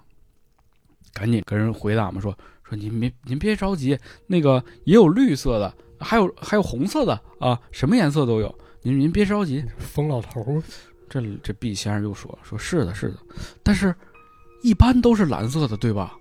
[1.12, 8.58] 赶紧跟人回答嘛，说说您别您别着急，那个也有绿色的，还有还有红色的啊，什么颜色都有。
[8.82, 9.64] 您您别着急。
[9.78, 10.62] 疯老头儿
[11.08, 13.16] 这这毕先生又说说是的，是的，
[13.62, 13.94] 但是
[14.62, 16.14] 一般都是蓝色的，对吧？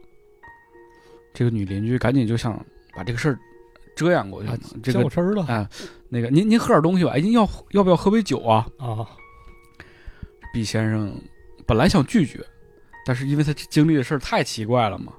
[1.35, 2.53] 这个女邻居赶紧就想
[2.95, 3.37] 把这个事儿
[3.95, 4.57] 遮掩过去嘛。
[4.81, 5.69] 这个较真儿了哎，
[6.09, 8.65] 那个您您喝点东西吧，哎，您要要不要喝杯酒啊？
[8.79, 9.05] 啊，
[10.53, 11.15] 毕先生
[11.67, 12.43] 本来想拒绝，
[13.05, 15.13] 但是因为他经历的事儿太奇怪了嘛，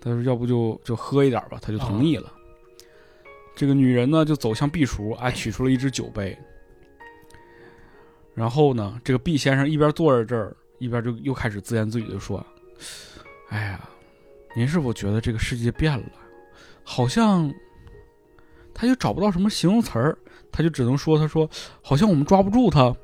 [0.00, 2.32] 他说要不就就喝一点吧，他就同意了。
[3.54, 6.34] 这个女人呢就走向壁橱，哎，取出了一只酒杯。
[8.34, 12.44] 然后呢，这个毕先生一边坐在这儿，一边就又开始自言自语的说
[13.50, 13.88] ：“哎呀，
[14.54, 16.06] 您是否觉得这个世界变了？
[16.84, 17.52] 好像……”
[18.74, 20.16] 他就找不到什么形容词儿，
[20.50, 21.48] 他就只能说：“他说
[21.82, 22.94] 好像我们抓不住他。”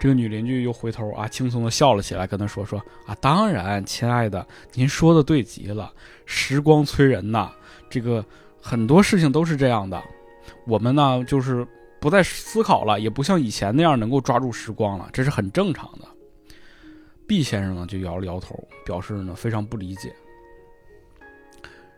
[0.00, 5.92] 这个女邻居又回头啊，轻松的笑了起来，跟他说：“说啊，当然，亲爱的，您说的对极了，
[6.26, 7.50] 时光催人呐，
[7.88, 8.24] 这个
[8.60, 10.02] 很多事情都是这样的，
[10.66, 11.66] 我们呢就是
[12.00, 16.08] 不再思考了，也不像以前那样能够抓住时光了，这是很正常的。”
[17.28, 20.12] 毕先生呢就摇了摇头，表示呢非常不理解。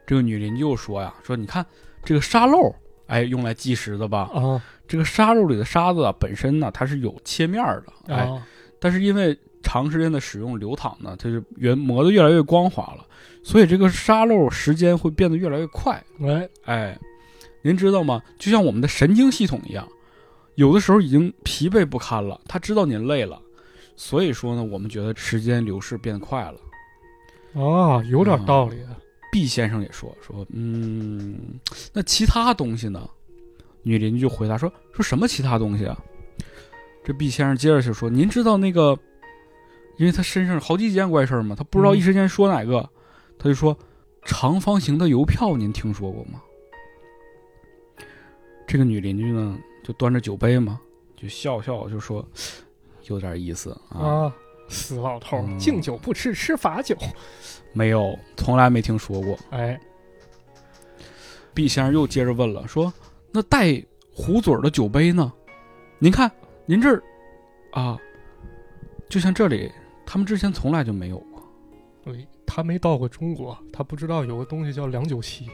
[0.07, 1.65] 这个女邻居又说呀：“说你看
[2.05, 2.75] 这个沙漏，
[3.07, 4.29] 哎，用来计时的吧？
[4.35, 8.45] 啊这个沙漏里的沙子啊，本身呢它是有切面的，哎，啊
[8.81, 13.07] 但是因为长时间的使用流淌呢，它就原磨得越来越光滑了，
[13.45, 16.03] 所以这个沙漏时间会变得越来越快。
[16.27, 16.99] 哎哎，
[17.63, 18.21] 您知道吗？
[18.37, 19.87] 就像我们的神经系统一样，
[20.57, 23.41] 有的时候已经疲惫不堪了，他知道您累了，
[24.03, 26.59] 所以说呢，我们觉得时间流逝变快了。
[27.63, 28.79] 啊，有点道理。
[29.31, 31.39] 毕先生也说说，嗯，
[31.93, 33.07] 那其他东西呢？
[33.83, 36.03] 女邻居就回答说说什么其他东西啊？
[37.05, 38.99] 这毕先生接着就说，您知道那个，
[39.99, 42.89] 因为他身上好几件怪事儿嘛，他不知道嗯一时间说哪个，
[43.39, 43.77] 他就说
[44.25, 46.41] 长方形的邮票，您听说过吗？
[48.67, 50.81] 这个女邻居呢，就端着酒杯嘛，
[51.15, 52.27] 就笑笑就说，
[53.11, 54.37] 有点意思啊，啊，
[54.69, 56.97] 死老头敬酒不吃吃罚酒。
[57.75, 59.39] 没有，从来没听说过。
[59.51, 59.79] 哎，
[61.53, 62.93] 毕先生又接着问了，说
[63.31, 63.81] ：“那带
[64.13, 65.33] 壶嘴儿的酒杯呢？
[65.99, 66.31] 您看，
[66.67, 67.03] 您这儿
[67.73, 67.99] 啊，
[69.09, 69.71] 就像这里
[70.07, 71.43] 他们之前从来就没有过。
[72.03, 75.49] 对他没到过中国，他不知道有个东西叫两九七。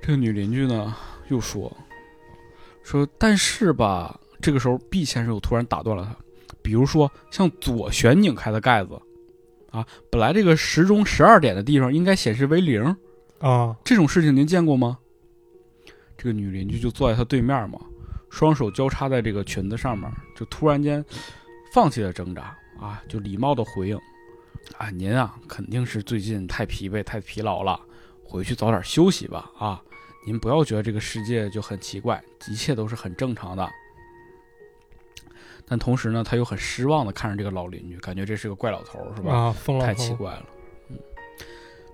[0.00, 0.94] 这个女邻居呢
[1.28, 1.74] 又说
[2.84, 6.16] 说，但是吧，这个时候，B 先生又突然打断了他，
[6.62, 9.00] 比如说像左旋拧开的盖子，
[9.70, 12.84] 啊，本来这个时钟十二点的地方应该显示为零，
[13.40, 14.98] 啊，这种事情您见过吗？
[16.16, 17.78] 这个女邻居就坐在他对面嘛，
[18.30, 21.04] 双手交叉在这个裙子上面，就突然间
[21.72, 23.96] 放弃了挣扎啊，就礼貌的回应
[24.76, 27.80] 啊，您啊肯定是最近太疲惫、太疲劳了，
[28.24, 29.82] 回去早点休息吧啊，
[30.26, 33.68] 您不要觉得这个世界就很奇怪，一切都是很正常的。
[35.68, 39.34] 但同时呢，他又很失望的看着这个老邻居，感觉这是个怪老头，是吧？
[39.34, 40.46] 啊，太奇怪了。
[40.88, 40.96] 嗯，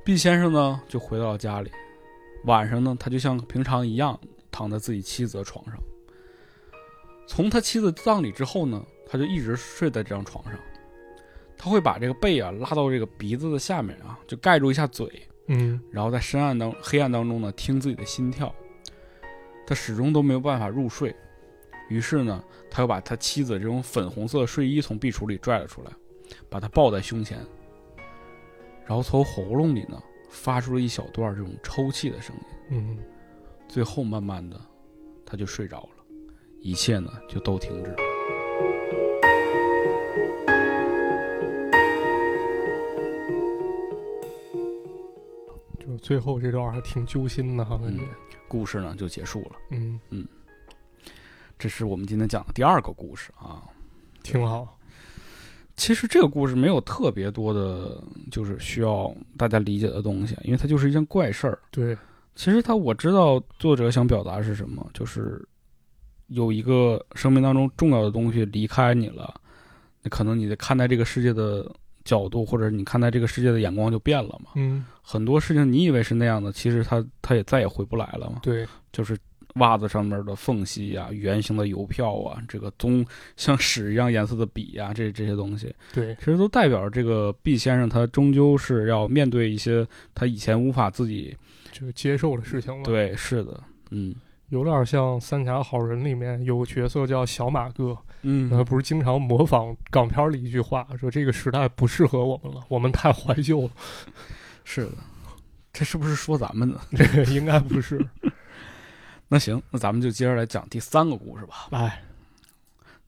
[0.05, 1.71] 毕先生呢就回到了家里，
[2.45, 4.19] 晚上呢他就像平常一样
[4.51, 5.75] 躺在自己妻子的床上。
[7.27, 10.55] 从他妻子葬礼之后呢，他就一直睡在这张床上。
[11.57, 15.09] 他会把这个背啊拉到这个鼻子的下面啊，就盖住一下嘴，
[15.49, 18.55] 嗯然后在深暗当黑暗当中呢听自己的心跳。
[19.67, 21.17] 他始终都没有办法入睡，
[21.89, 25.91] 于是呢，他又把他妻子这种粉红色的睡衣从壁橱里拽了出来，
[26.49, 27.39] 把她抱在胸前，
[28.87, 32.99] 然后从喉咙里呢发出了一小段这种抽泣的声音，嗯，
[33.69, 34.61] 最后慢慢的
[35.25, 36.05] 他就睡着了，
[36.61, 37.97] 一切呢就都停止了。
[45.79, 48.03] 就最后这段还挺揪心的哈，感觉，
[48.49, 49.51] 故事呢就结束了。
[49.71, 50.27] 嗯嗯，
[51.65, 53.63] 这是我们今天讲的第二个故事啊。
[54.23, 54.79] 挺好，
[55.77, 61.59] 其实这个故事没有特别多的，就是需要大家理解的东西，因为它就是一件怪事儿。
[61.71, 61.97] 对，
[62.35, 65.43] 其实他我知道作者想表达是什么，就是
[66.27, 69.35] 有一个生命当中重要的东西离开你了，
[70.03, 74.51] 那可能你的看待这个世界的角度，或者你看待这个世界的眼光就变了嘛。
[74.57, 78.41] 嗯，很多事情你以为是那样的，其实它它也再也回不来了嘛。
[78.43, 79.17] 对，就是
[79.55, 83.05] 袜子上面的缝隙啊、圆形的邮票啊，这个棕
[83.37, 91.37] 像屎一样颜色的笔啊、这这些东西，对，其实都代表着这个毕先生他终究是要面对一些他以前无法自己
[91.71, 94.15] 就接受的事情了。，对，是的，嗯
[94.51, 103.71] 有点像《三峡好人》里面有个角色叫小马哥，嗯他不是经常模仿港片里一句话，说这个时代不适合我们了，我们太怀旧了。
[104.65, 104.93] 是的，
[105.73, 106.81] 这是不是说咱们呢？
[106.95, 108.05] 这个应该不是。
[109.35, 111.67] 那行，那咱们就接着来讲第三个故事吧。
[111.73, 112.01] 哎，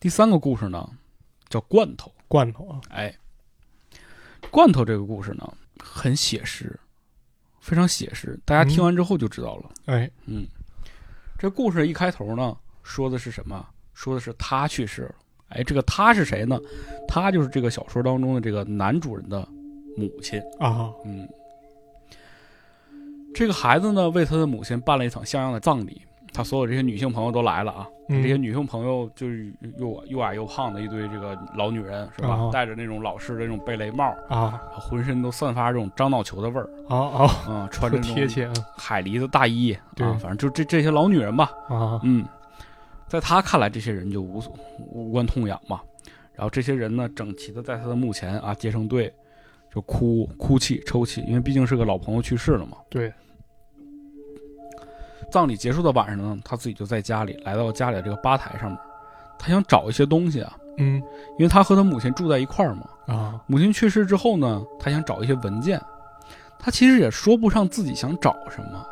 [0.00, 0.90] 第三个故事呢，
[1.48, 2.12] 叫罐头。
[2.26, 3.14] 罐头啊，哎，
[4.50, 5.48] 罐头这个故事呢，
[5.78, 6.76] 很写实，
[7.60, 8.36] 非常写实。
[8.44, 9.70] 大家听完之后就知道了。
[9.84, 10.44] 哎，嗯，
[11.38, 13.64] 这故事一开头呢，说的是什么？
[13.94, 15.14] 说的是他去世了。
[15.50, 16.58] 哎，这个他是谁呢？
[17.06, 19.48] 他就是这个小说当中的这个男主人的
[19.96, 20.42] 母亲。
[20.58, 21.28] 啊，嗯，
[23.32, 26.02] 这个孩子呢，为他的母亲办了一场像样的葬礼。
[26.36, 32.28] 他所有这些女性朋友都来了啊，嗯这些女性朋友就是又又矮又胖的一堆这个老女人，是吧？
[32.28, 42.24] 啊戴着那种老式的那种贝雷帽，啊浑身都散发这种樟脑球的味儿，啊啊，嗯， 穿着贴切海狸的大衣，对啊，反正就这这些老女人吧，啊，嗯，
[43.08, 45.80] 在他看来，这些人就无所无关痛痒嘛。
[46.34, 49.10] 然后这些人呢，整齐的在他的墓前啊结成队，
[49.74, 52.76] 就哭哭泣抽泣，因为毕竟是个老朋友去世了嘛。
[52.90, 53.10] 对，
[55.30, 58.78] 葬礼结束的晚上呢，他自己就在家里，来到家里的这个吧台上面，
[59.38, 61.02] 他想找一些东西啊，嗯
[61.38, 62.88] 因为他和他母亲住在一块儿嘛。
[63.06, 65.80] 啊，母亲去世之后呢，他想找一些文件，
[66.58, 68.86] 他其实也说不上自己想找什么，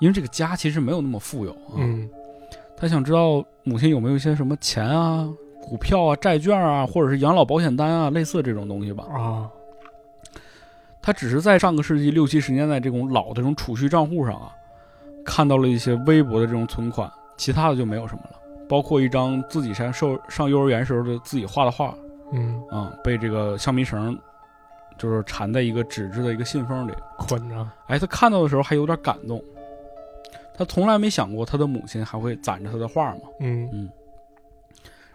[0.00, 1.78] 因为这个家其实没有那么富有啊。
[1.78, 2.08] 嗯
[2.78, 5.26] 他想知道母亲有没有一些什么钱啊、
[5.62, 9.04] 股票啊、债券啊，或者是养老保险单啊，类似这种东西吧。
[9.04, 9.48] 啊，
[11.00, 14.52] 他只是在上个世纪六七十年代这种老的这种储蓄账户上啊，
[15.26, 21.94] 看到了一些微薄的这种存款，其他的就没有什么了，包括一张自己上受上幼儿园时候的自己画的画。
[22.32, 24.18] 嗯，啊，被这个橡皮绳
[24.96, 26.92] 就是缠在一个纸质的一个信封里。
[27.18, 29.42] 捆着，哎，他看到的时候还有点感动，
[30.56, 33.20] 他从来没想过他的母亲还会攒着他的画嘛。
[33.40, 33.90] 嗯。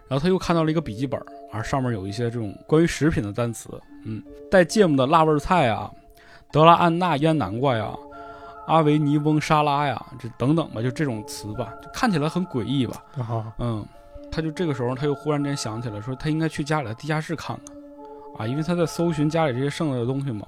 [0.08, 1.18] 然后他又看到了一个笔记本，
[1.50, 3.68] 而上面有一些这种关于食品的单词，
[4.04, 5.90] 嗯，带芥末的辣味菜啊，
[6.50, 7.94] 德拉安娜腌南瓜呀，
[8.66, 13.84] 阿维尼翁沙拉呀，这等等吧，就这种词吧，就看起来很诡异吧，啊，嗯，
[14.30, 17.58] 他就这个时候他又忽然间想起来，说他应该去家里的地下室看
[18.36, 20.46] 看，啊，因为他在搜寻家里这些剩下的东西嘛，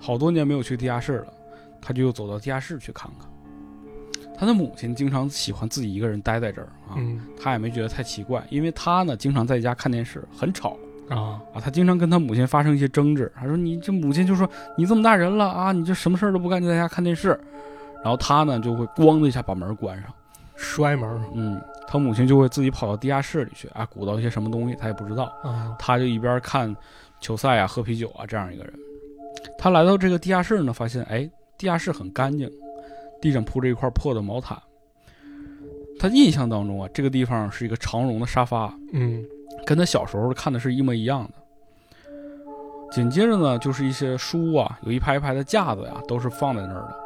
[0.00, 1.26] 好多年没有去地下室了，
[1.80, 3.28] 他就又走到地下室去看看。
[4.38, 10.78] 他的母亲经常喜欢自己一个人待在这儿啊，嗯他也没觉得太奇怪，因为他呢经常在家看电视，很吵
[11.10, 13.30] 啊啊，他经常跟他母亲发生一些争执。
[13.34, 17.38] 他说：“你这母亲就说你这么大人了啊，你这什么事儿都不干，就在家看电视。”
[18.02, 20.10] 然后他呢就会咣的一下把门关上。
[20.56, 25.24] 摔门嗯，他母亲就会自己跑到地下室里去啊，鼓捣一些什么东西，他也不知道。
[25.42, 26.74] 啊他就一边看
[27.20, 28.72] 球赛啊，喝啤酒啊，这样一个人。
[29.58, 32.50] 他来到这个地下室呢，发现哎，地下室很干净，
[33.20, 34.56] 地上铺着一块破的毛毯。
[35.98, 39.24] 他印象当中啊，这个地方是一个长绒的沙发，嗯
[39.64, 41.30] 跟他小时候看的是一模一样的。
[42.90, 46.96] 紧接着呢，就是一些书啊，有一排一排的架子呀，都是放在那儿的。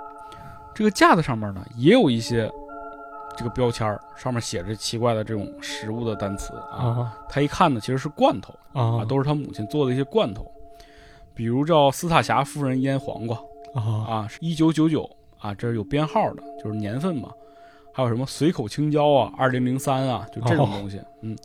[0.74, 2.50] 这个架子上面呢，也有一些
[3.36, 6.84] 这个标签儿，上面写着奇怪的这种食物的单词啊。
[6.84, 8.54] 啊他一看呢，其实是罐头。
[8.72, 10.50] 啊啊，都是他母亲做的一些罐头，
[11.32, 13.38] 比如叫斯塔霞夫人腌黄瓜
[13.72, 17.30] 啊啊，是一九九九啊，这是有编号的，就是年份嘛。
[17.92, 21.38] 还有什么随口青椒啊，二零零三啊，就这种东西，嗯，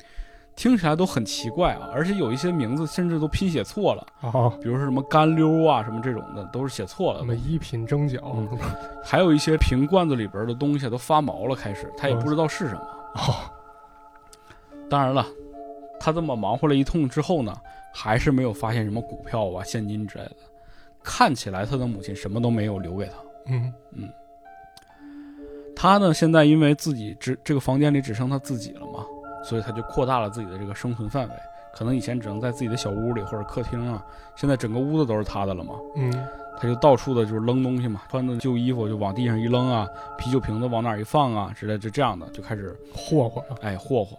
[0.59, 4.49] 听起来都很奇怪啊，而且有一些名字甚至都拼写错了，啊！
[4.61, 7.25] 比如说什么干溜啊，什么这种的都是写错了什。
[7.25, 8.59] 么一品蒸饺嗯
[9.01, 12.81] 还有一些瓶罐子里边的东西都发毛了，开始他也不知道是什么。
[13.13, 13.33] 哦
[14.89, 15.25] 当然了，
[15.97, 17.55] 他这么忙活了一通之后呢，
[17.93, 20.35] 还是没有发现什么股票啊、现金之类的。
[21.01, 23.13] 看起来他的母亲什么都没有留给他。
[23.45, 24.09] 嗯嗯
[25.73, 29.05] 他呢，现在因为自己只这个房间里只剩他自己了嘛，
[29.43, 31.35] 所以他就扩大了自己的这个生存范围。
[31.71, 34.03] 可能以前只能在自己的小屋里或者客厅啊，
[34.35, 35.75] 现在整个屋子都是他的了嘛。
[35.95, 36.11] 嗯
[36.61, 39.87] 他就到处的就是扔东西嘛，穿的旧衣服就往地上一扔啊，
[40.17, 44.17] 啤酒瓶子往哪儿一放啊之类，就这样的就开始霍霍哎霍霍。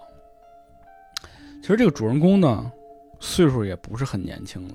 [1.61, 2.73] 其实这个主人公呢，
[3.19, 4.75] 岁数也不是很年轻了，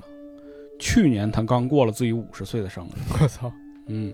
[0.80, 3.52] 去年他刚过了自己五十岁的生日，我操
[3.88, 4.14] 嗯，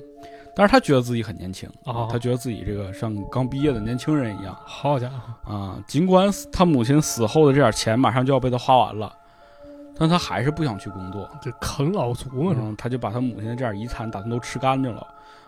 [0.55, 5.81] 但是他觉得自己很年轻啊他觉得自己这个像刚毕业的年轻人一样好家伙啊。
[5.87, 9.11] 尽管他母亲死后的这点钱马上就要被他花完了，
[9.97, 11.29] 但他还是不想去工作。
[11.41, 15.07] 这啃老族嘛是吧嗯，他就把他母亲的这点遗产打算都吃干净了，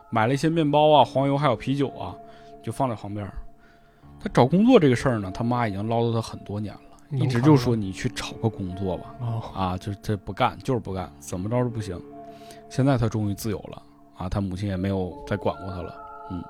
[0.09, 2.15] 买了一些面包啊、黄油还有啤酒啊，
[2.61, 3.29] 就放在旁边。
[4.19, 6.79] 他找工作这个事儿呢，他妈已经唠叨他很多年了，
[7.11, 11.99] 一直就说你去找个工作吧，哦啊，就这不干就是不干，怎么着都不行。
[12.69, 13.81] 现在他终于自由了
[14.23, 15.95] 啊，他母亲也没有再管过他了，
[16.31, 16.43] 嗯。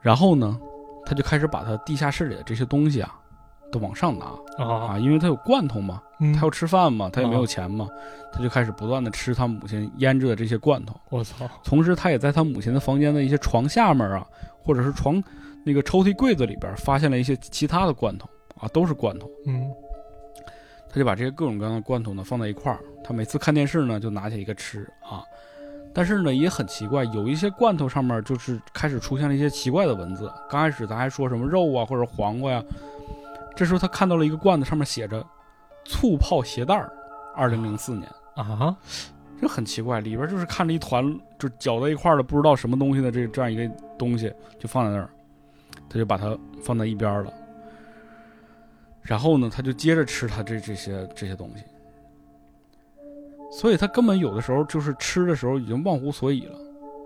[0.00, 0.58] 然后呢，
[1.04, 3.14] 他就开始把他地下室里的这些东西啊，
[3.70, 4.26] 都往上拿
[4.58, 7.88] 啊啊，因为他有罐头嘛，嗯他要吃饭嘛，他也没有啊钱嘛，
[8.32, 10.94] 他就开始不断的吃他母亲腌制的这些罐头。
[11.10, 14.26] 我操同时，他也在他母亲的房间的一些床下面啊，
[14.62, 15.22] 或者是床
[15.64, 18.28] 那个抽屉柜子里边发现了一些其他的罐头
[18.58, 19.30] 啊，都是罐头。
[19.46, 19.70] 嗯
[20.92, 25.22] 他就把这些各种各样的罐头呢放在一块儿，他每次看电视呢就拿起一个吃啊。
[25.92, 30.32] 但是呢也很奇怪，有一些罐头上面就是开始出现了一些奇怪的文字。
[30.48, 32.62] 刚开始咱还说什么肉啊或者黄瓜呀，
[33.56, 35.24] 这时候他看到了一个罐子，上面写着
[35.84, 36.92] “醋泡鞋带儿”，
[37.34, 38.08] 二零零四年。
[38.34, 38.76] 啊
[39.40, 41.02] 这很奇怪，里边就是看着一团
[41.38, 43.66] 就搅在一块儿的不知道什么东西的这这样一个
[43.98, 45.08] 东西，就放在那儿，
[45.88, 47.32] 他就把它放在一边了。
[49.00, 51.64] 然后呢，他就接着吃他这这些这些东西，
[53.50, 56.56] 所以他根本有的时候就是吃的时候已经忘乎所以了，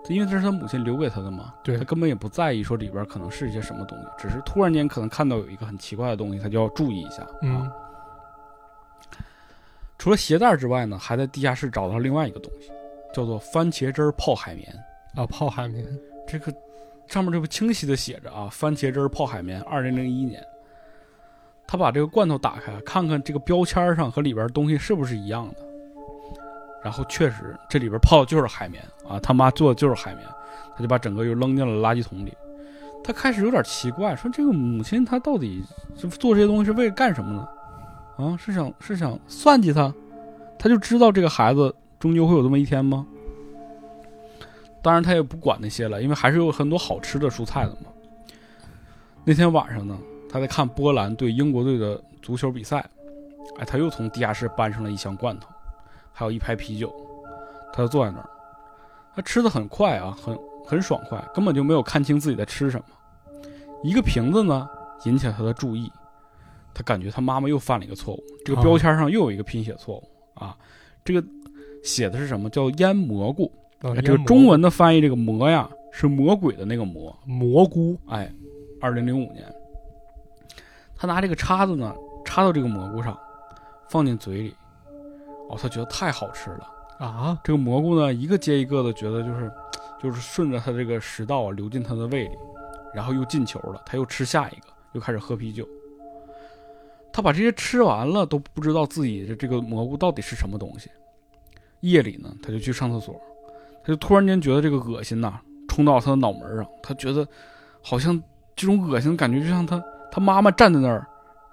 [0.09, 7.30] 因为这是他母亲留给他的嘛，对他根本也不在意说里边可能是一些什么东西，只是突然间可能看到有一个很奇怪的东西，他就要注意一下啊。
[7.42, 7.70] 嗯
[9.97, 12.70] 除了鞋带之外呢，还在地下室找到另外一个东西，
[13.14, 14.68] 叫做番茄汁泡海绵。
[15.14, 15.86] 啊泡海绵
[16.26, 16.53] 这个
[17.07, 20.45] 上面这不清晰的写着啊，番茄汁泡海绵，二零零一年。
[21.66, 25.57] 他把这个罐头打开，看看这个标签上和里边东西是不是一样的。
[26.85, 30.28] 然后确实这里边泡的就是海绵啊，他妈做的就是海绵，
[30.76, 32.32] 他就把整个又扔进了垃圾桶里。
[33.03, 35.62] 他开始有点奇怪，说这个母亲她到底
[35.97, 37.49] 是做这些东西是为了干什么呢？
[38.16, 39.93] 啊，是想是想算计他？
[40.59, 43.07] 他就知道这个孩子终究会有这么一天吗？
[44.82, 47.89] 当然，他也不管那些了，因为还是有很多好吃的蔬菜的嘛。
[49.24, 49.99] 那天晚上呢，
[50.30, 52.85] 他在看波兰对英国队的足球比赛，
[53.59, 55.49] 哎，他又从地下室搬上了一箱罐头，
[56.14, 56.94] 还有一排啤酒，
[57.72, 58.30] 他就坐在那儿，
[59.16, 62.86] 他吃的很快啊，很很爽快，根本就没有看清自己在吃什么。
[63.82, 64.66] 一个瓶子呢，
[65.04, 65.90] 引起了他的注意，
[66.72, 70.56] 他感觉他妈妈又犯了一个错误，这个标签上又有一个拼写错误啊，
[71.04, 71.22] 这个
[71.82, 72.48] 写的是什么？
[72.48, 73.50] 叫腌蘑菇。
[74.02, 77.14] 这个中文的翻译，这个魔呀是魔鬼的那个魔。
[77.26, 78.32] 蘑菇哎，
[78.80, 79.44] 二零零五年，
[80.96, 81.94] 他拿这个叉子呢
[82.24, 83.18] 插到这个蘑菇上，
[83.90, 84.54] 放进嘴里，
[85.49, 86.70] 哦，他觉得太好吃了。
[86.99, 89.53] 啊这个蘑菇呢一个接一个的，觉得就是
[90.03, 92.36] 就是顺着他这个食道啊流进他的胃里，
[92.95, 95.68] 然后又进球了，他又吃下一个，又开始喝啤酒。
[97.12, 100.90] 他把这些吃完了，都不知道自己的这个蘑菇到底是什么东西。
[101.80, 103.14] 夜里呢，他就去上厕所，
[103.82, 107.26] 他就突然间觉得这个恶心呐，冲到他的脑门上，他觉得
[107.82, 108.20] 好像
[108.57, 111.07] 这种恶心的感觉，就像他他妈妈站在那儿，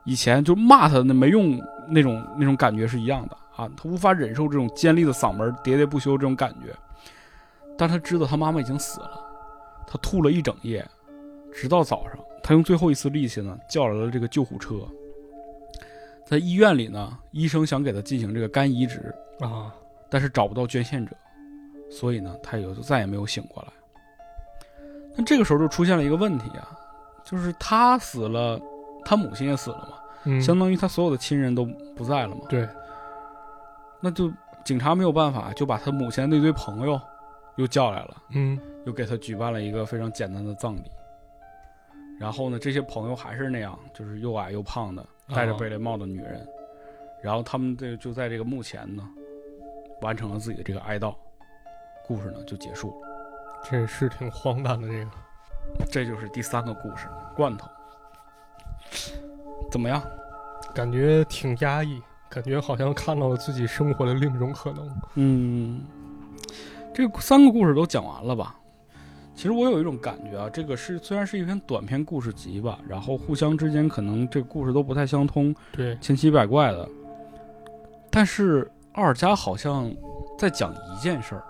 [0.06, 6.74] 以前就骂他那没用那种那种感觉是一样的啊，他无法忍受这种尖利的嗓门喋喋不休这种感觉，
[7.78, 9.24] 但他知道他妈妈已经死了，
[9.86, 10.84] 他吐了一整夜，
[11.54, 14.76] 直到早上，他用最后一丝力气呢叫来了这个救护车，
[16.26, 19.14] 在医院里呢，医生想给他进行这个肝移植。
[19.42, 19.74] 啊，
[20.08, 21.16] 但是找不到捐献者，
[21.90, 23.70] 所以呢，他也就再也没有醒过来。
[25.16, 26.78] 那这个时候就出现了一个问题啊，
[27.26, 28.62] 就是他死了，
[29.04, 32.42] 他母亲也死了嘛，嗯，相当于他所有的亲人都不在了嘛。
[32.48, 32.70] 对，
[34.02, 34.32] 那就
[34.66, 37.00] 警察没有办法，就把他母亲那堆朋友
[37.56, 40.84] 又叫来了，嗯又给他举办了一个非常简单的葬礼。
[42.20, 46.48] 然后呢，这些朋友还是那样，就是又矮又胖的，戴着啊贝雷帽的女人。
[47.22, 49.08] 然后他们这就在这个墓前呢，
[50.02, 51.16] 完成了自己的这个哀悼，
[52.06, 53.08] 故事呢就结束了。
[53.64, 55.12] 这是挺荒诞的这个。
[55.92, 57.68] 这就是第三个故事，罐头。
[59.72, 60.02] 怎么样？
[60.74, 62.02] 感觉挺压抑，
[62.32, 65.02] 感觉好像看到了自己生活的另一种可能。
[65.16, 65.82] 嗯，
[66.94, 68.56] 这三个故事都讲完了吧？
[69.36, 76.88] 其实我有一种感觉啊，这个是虽然是一篇短篇故事集吧，然后互相之间可能这个故事都不太相通，对，千奇百怪的，
[78.10, 79.94] 但是奥尔加好像
[80.38, 81.44] 在讲一件事儿，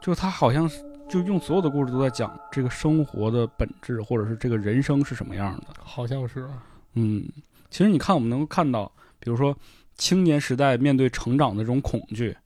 [0.00, 5.66] 就他好像是就用所有的故事都在讲这个生活的本质，或者是这个人生是什么样的。
[5.82, 6.48] 好像是。
[6.94, 7.26] 嗯，
[7.68, 9.56] 其实你看，我们能够看到，比如说
[10.02, 12.36] 青年时代面对成长的这种恐惧，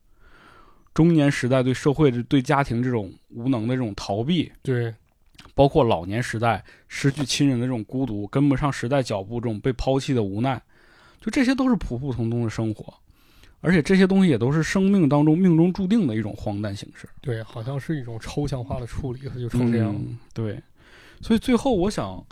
[0.93, 4.95] 中年时代对社会的、对家庭这种无能的这种逃避，对，
[5.55, 10.61] 包括老年时代失去亲人的这种孤独，跟不上时代脚步这种被抛弃的无奈，
[11.19, 12.93] 就这些都是普普通通的生活，
[13.63, 17.09] 而且这些东西也都是生命当中命中注定的一种荒诞形式。
[17.23, 19.95] 对，好像是一种抽象化的处理，它就成这样。
[19.99, 20.63] 嗯对，
[21.23, 22.23] 所以最后我想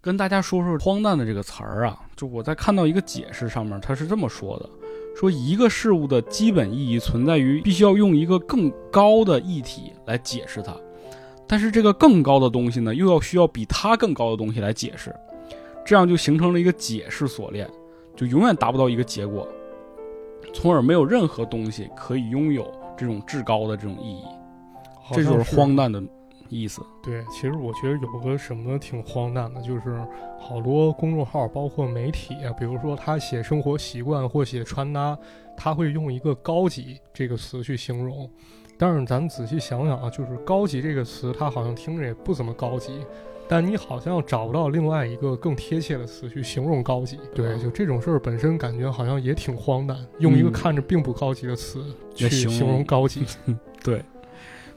[0.00, 4.70] 跟大家说说“荒诞”的这个词儿啊，就我在看到一个解释上面，他是这么说的：
[5.16, 10.74] 说一个事物的基本意义存在于必须要用一个更高的议题来解释它，
[11.48, 15.14] 但是这个更高的东西呢，又要需要比它更高的东西来解释，
[15.84, 17.68] 这样就形成了一个解释锁链，
[18.14, 19.48] 就永远达不到一个结果，
[20.54, 24.22] 从而没有任何东西可以拥有这种至高的这种意义。
[25.12, 26.02] 这就是荒诞的
[26.48, 26.82] 意思。
[27.02, 30.00] 对，其实我觉得有个什么挺荒诞的，就是
[30.38, 35.18] 好多公众号，包括媒体啊，比如说他写生活习惯或写穿搭，
[35.56, 38.28] 他会用一个“高级”这个词去形容。
[38.76, 42.92] 但是咱仔细想想啊，就是“高级”这个词，它好像听着也不怎么高级，
[43.48, 47.18] 但你好像找不到另外一个更贴切的词去形容高级。
[47.34, 51.84] 对，就这种事儿本身感觉好像也挺荒诞，用一个嗯看着并不高级的词
[52.14, 53.24] 去形容高级。
[53.82, 54.00] 对，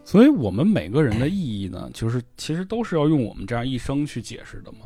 [0.04, 4.80] 所以我们每个人的意义呢，就是其实都是要用我们这样一生去解释的嘛，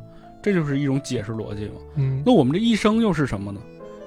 [0.44, 1.82] 这就是一种解释逻辑嘛。
[1.96, 3.62] 嗯那我们这一生又是什么呢？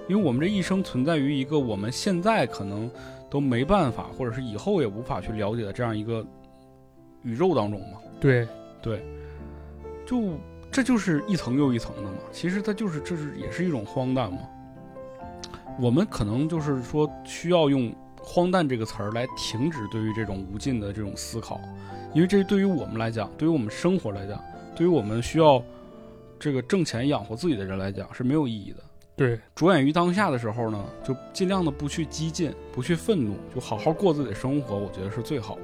[0.08, 2.90] 因为我们这一生存在于一个我们现在可能
[3.30, 6.26] 都没办法，或者是以后也无法去了解的这样一个
[7.22, 7.98] 宇宙当中嘛。
[8.20, 8.48] 对
[8.80, 9.04] 对，
[10.06, 10.38] 就
[10.70, 12.18] 这就是一层又一层的嘛。
[12.32, 14.38] 其实它就是这是也是一种荒诞嘛。
[15.78, 17.92] 我们可能就是说需要用
[18.28, 21.58] “荒诞”这个词儿来停止对于这种无尽的这种思考，
[22.14, 24.38] 因为这对于我们来讲，对于我们生活来讲，
[24.76, 25.62] 对于我们需要
[26.38, 28.84] 这个挣钱养活自己的人来讲是没有意义的。
[29.16, 35.62] 对，着眼于当下的时候呢，就尽量的不去激进，不去愤怒，就好好过自己的生活，我觉得是最好的。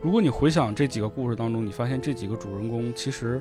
[0.00, 3.40] 如果你回想这几个故事当中，你发现这几个主人公其实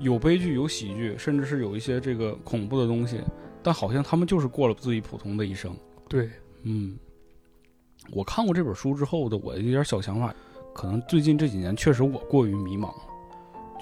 [0.00, 3.20] 有悲剧、有喜剧，甚至是有一些这个恐怖的东西，
[3.62, 5.72] 但好像他们就是过了自己普通的一生。
[6.08, 6.28] 对，
[6.64, 6.98] 嗯，
[8.10, 10.34] 我看过这本书之后的我有点小想法，
[10.74, 13.02] 可能最近这几年确实我过于迷茫了。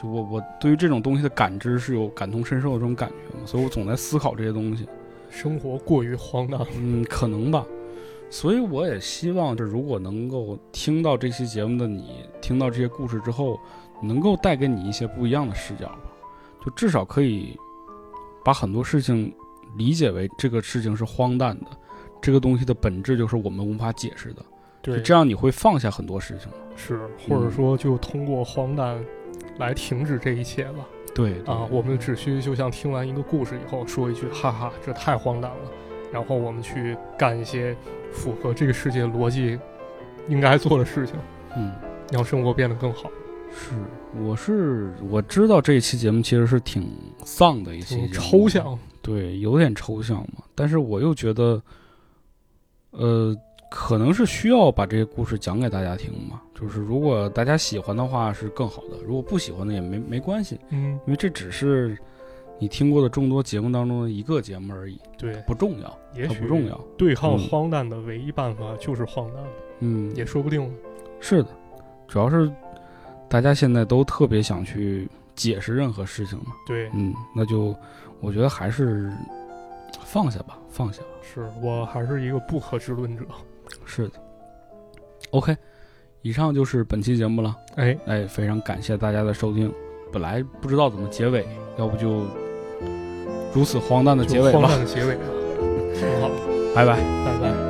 [0.01, 4.87] 就我我对于这种东西的感知是有感同身受的这种感觉嘛，所以我总在思考这些东西。
[5.29, 6.61] 生活过于荒诞。
[6.77, 7.65] 嗯，可能吧。
[8.31, 13.59] 所以我也希望，就如果能够听到这期节目的你，听到这些故事之后，
[14.03, 16.01] 能够带给你一些不一样的视角吧。
[16.65, 17.59] 就至少可以
[18.45, 19.35] 把很多事情
[19.77, 21.67] 理解为这个事情是荒诞的，
[22.21, 24.43] 这个东西的本质就是我们无法解释的。
[24.83, 26.49] 对，这样你会放下很多事情。
[26.77, 28.99] 是，或者说就通过荒诞
[29.59, 30.87] 来停止这一切吧。
[31.15, 35.59] 对啊，我们只需就像听完一个故事以后说一句“哈哈，这太荒诞了”，
[36.13, 37.77] 然后我们去干一些
[38.13, 39.59] 符合这个世界逻辑
[40.29, 41.17] 应该做的事情，
[41.57, 41.73] 嗯，
[42.11, 43.11] 让生活变得更好。
[43.53, 43.73] 是，
[44.23, 46.89] 我是我知道这一期节目其实是挺
[47.25, 50.45] 丧的一期节目，抽象，对，有点抽象嘛。
[50.55, 51.61] 但是我又觉得，
[52.91, 53.37] 呃，
[53.71, 56.41] 可能是需要把这些故事讲给大家听嘛。
[56.55, 61.97] 就是如果大家喜欢的话是更好的，如果不喜欢的也没没关系，嗯，因为这只是
[62.59, 66.79] 你听过的众多节目当中的一个节目而已，对，不重要，也许不重要。
[66.99, 69.43] 对抗嗯荒诞的唯一办法就是荒诞，
[69.79, 70.71] 嗯，也说不定。
[71.21, 71.49] 是的，
[72.07, 72.51] 主要是
[73.29, 76.53] 大家现在都特别想去解释任何事情嘛。
[76.67, 77.75] 对，嗯，那就
[78.21, 79.11] 我觉得还是
[80.05, 81.09] 放下吧，放下吧。
[81.23, 83.25] 是我还是一个不可知论者。
[83.85, 84.15] 是的。
[85.31, 85.57] OK，
[86.23, 87.55] 以上就是本期节目了。
[87.77, 89.73] 哎，哎，非常感谢大家的收听。
[90.13, 91.47] 本来不知道怎么结尾，
[91.79, 92.25] 要不就
[93.55, 94.81] 如此荒诞的结尾吧荒诞。
[94.81, 95.21] 的结尾啊，
[95.95, 96.31] 挺好，
[96.75, 96.97] 拜拜。
[96.97, 97.70] 拜拜。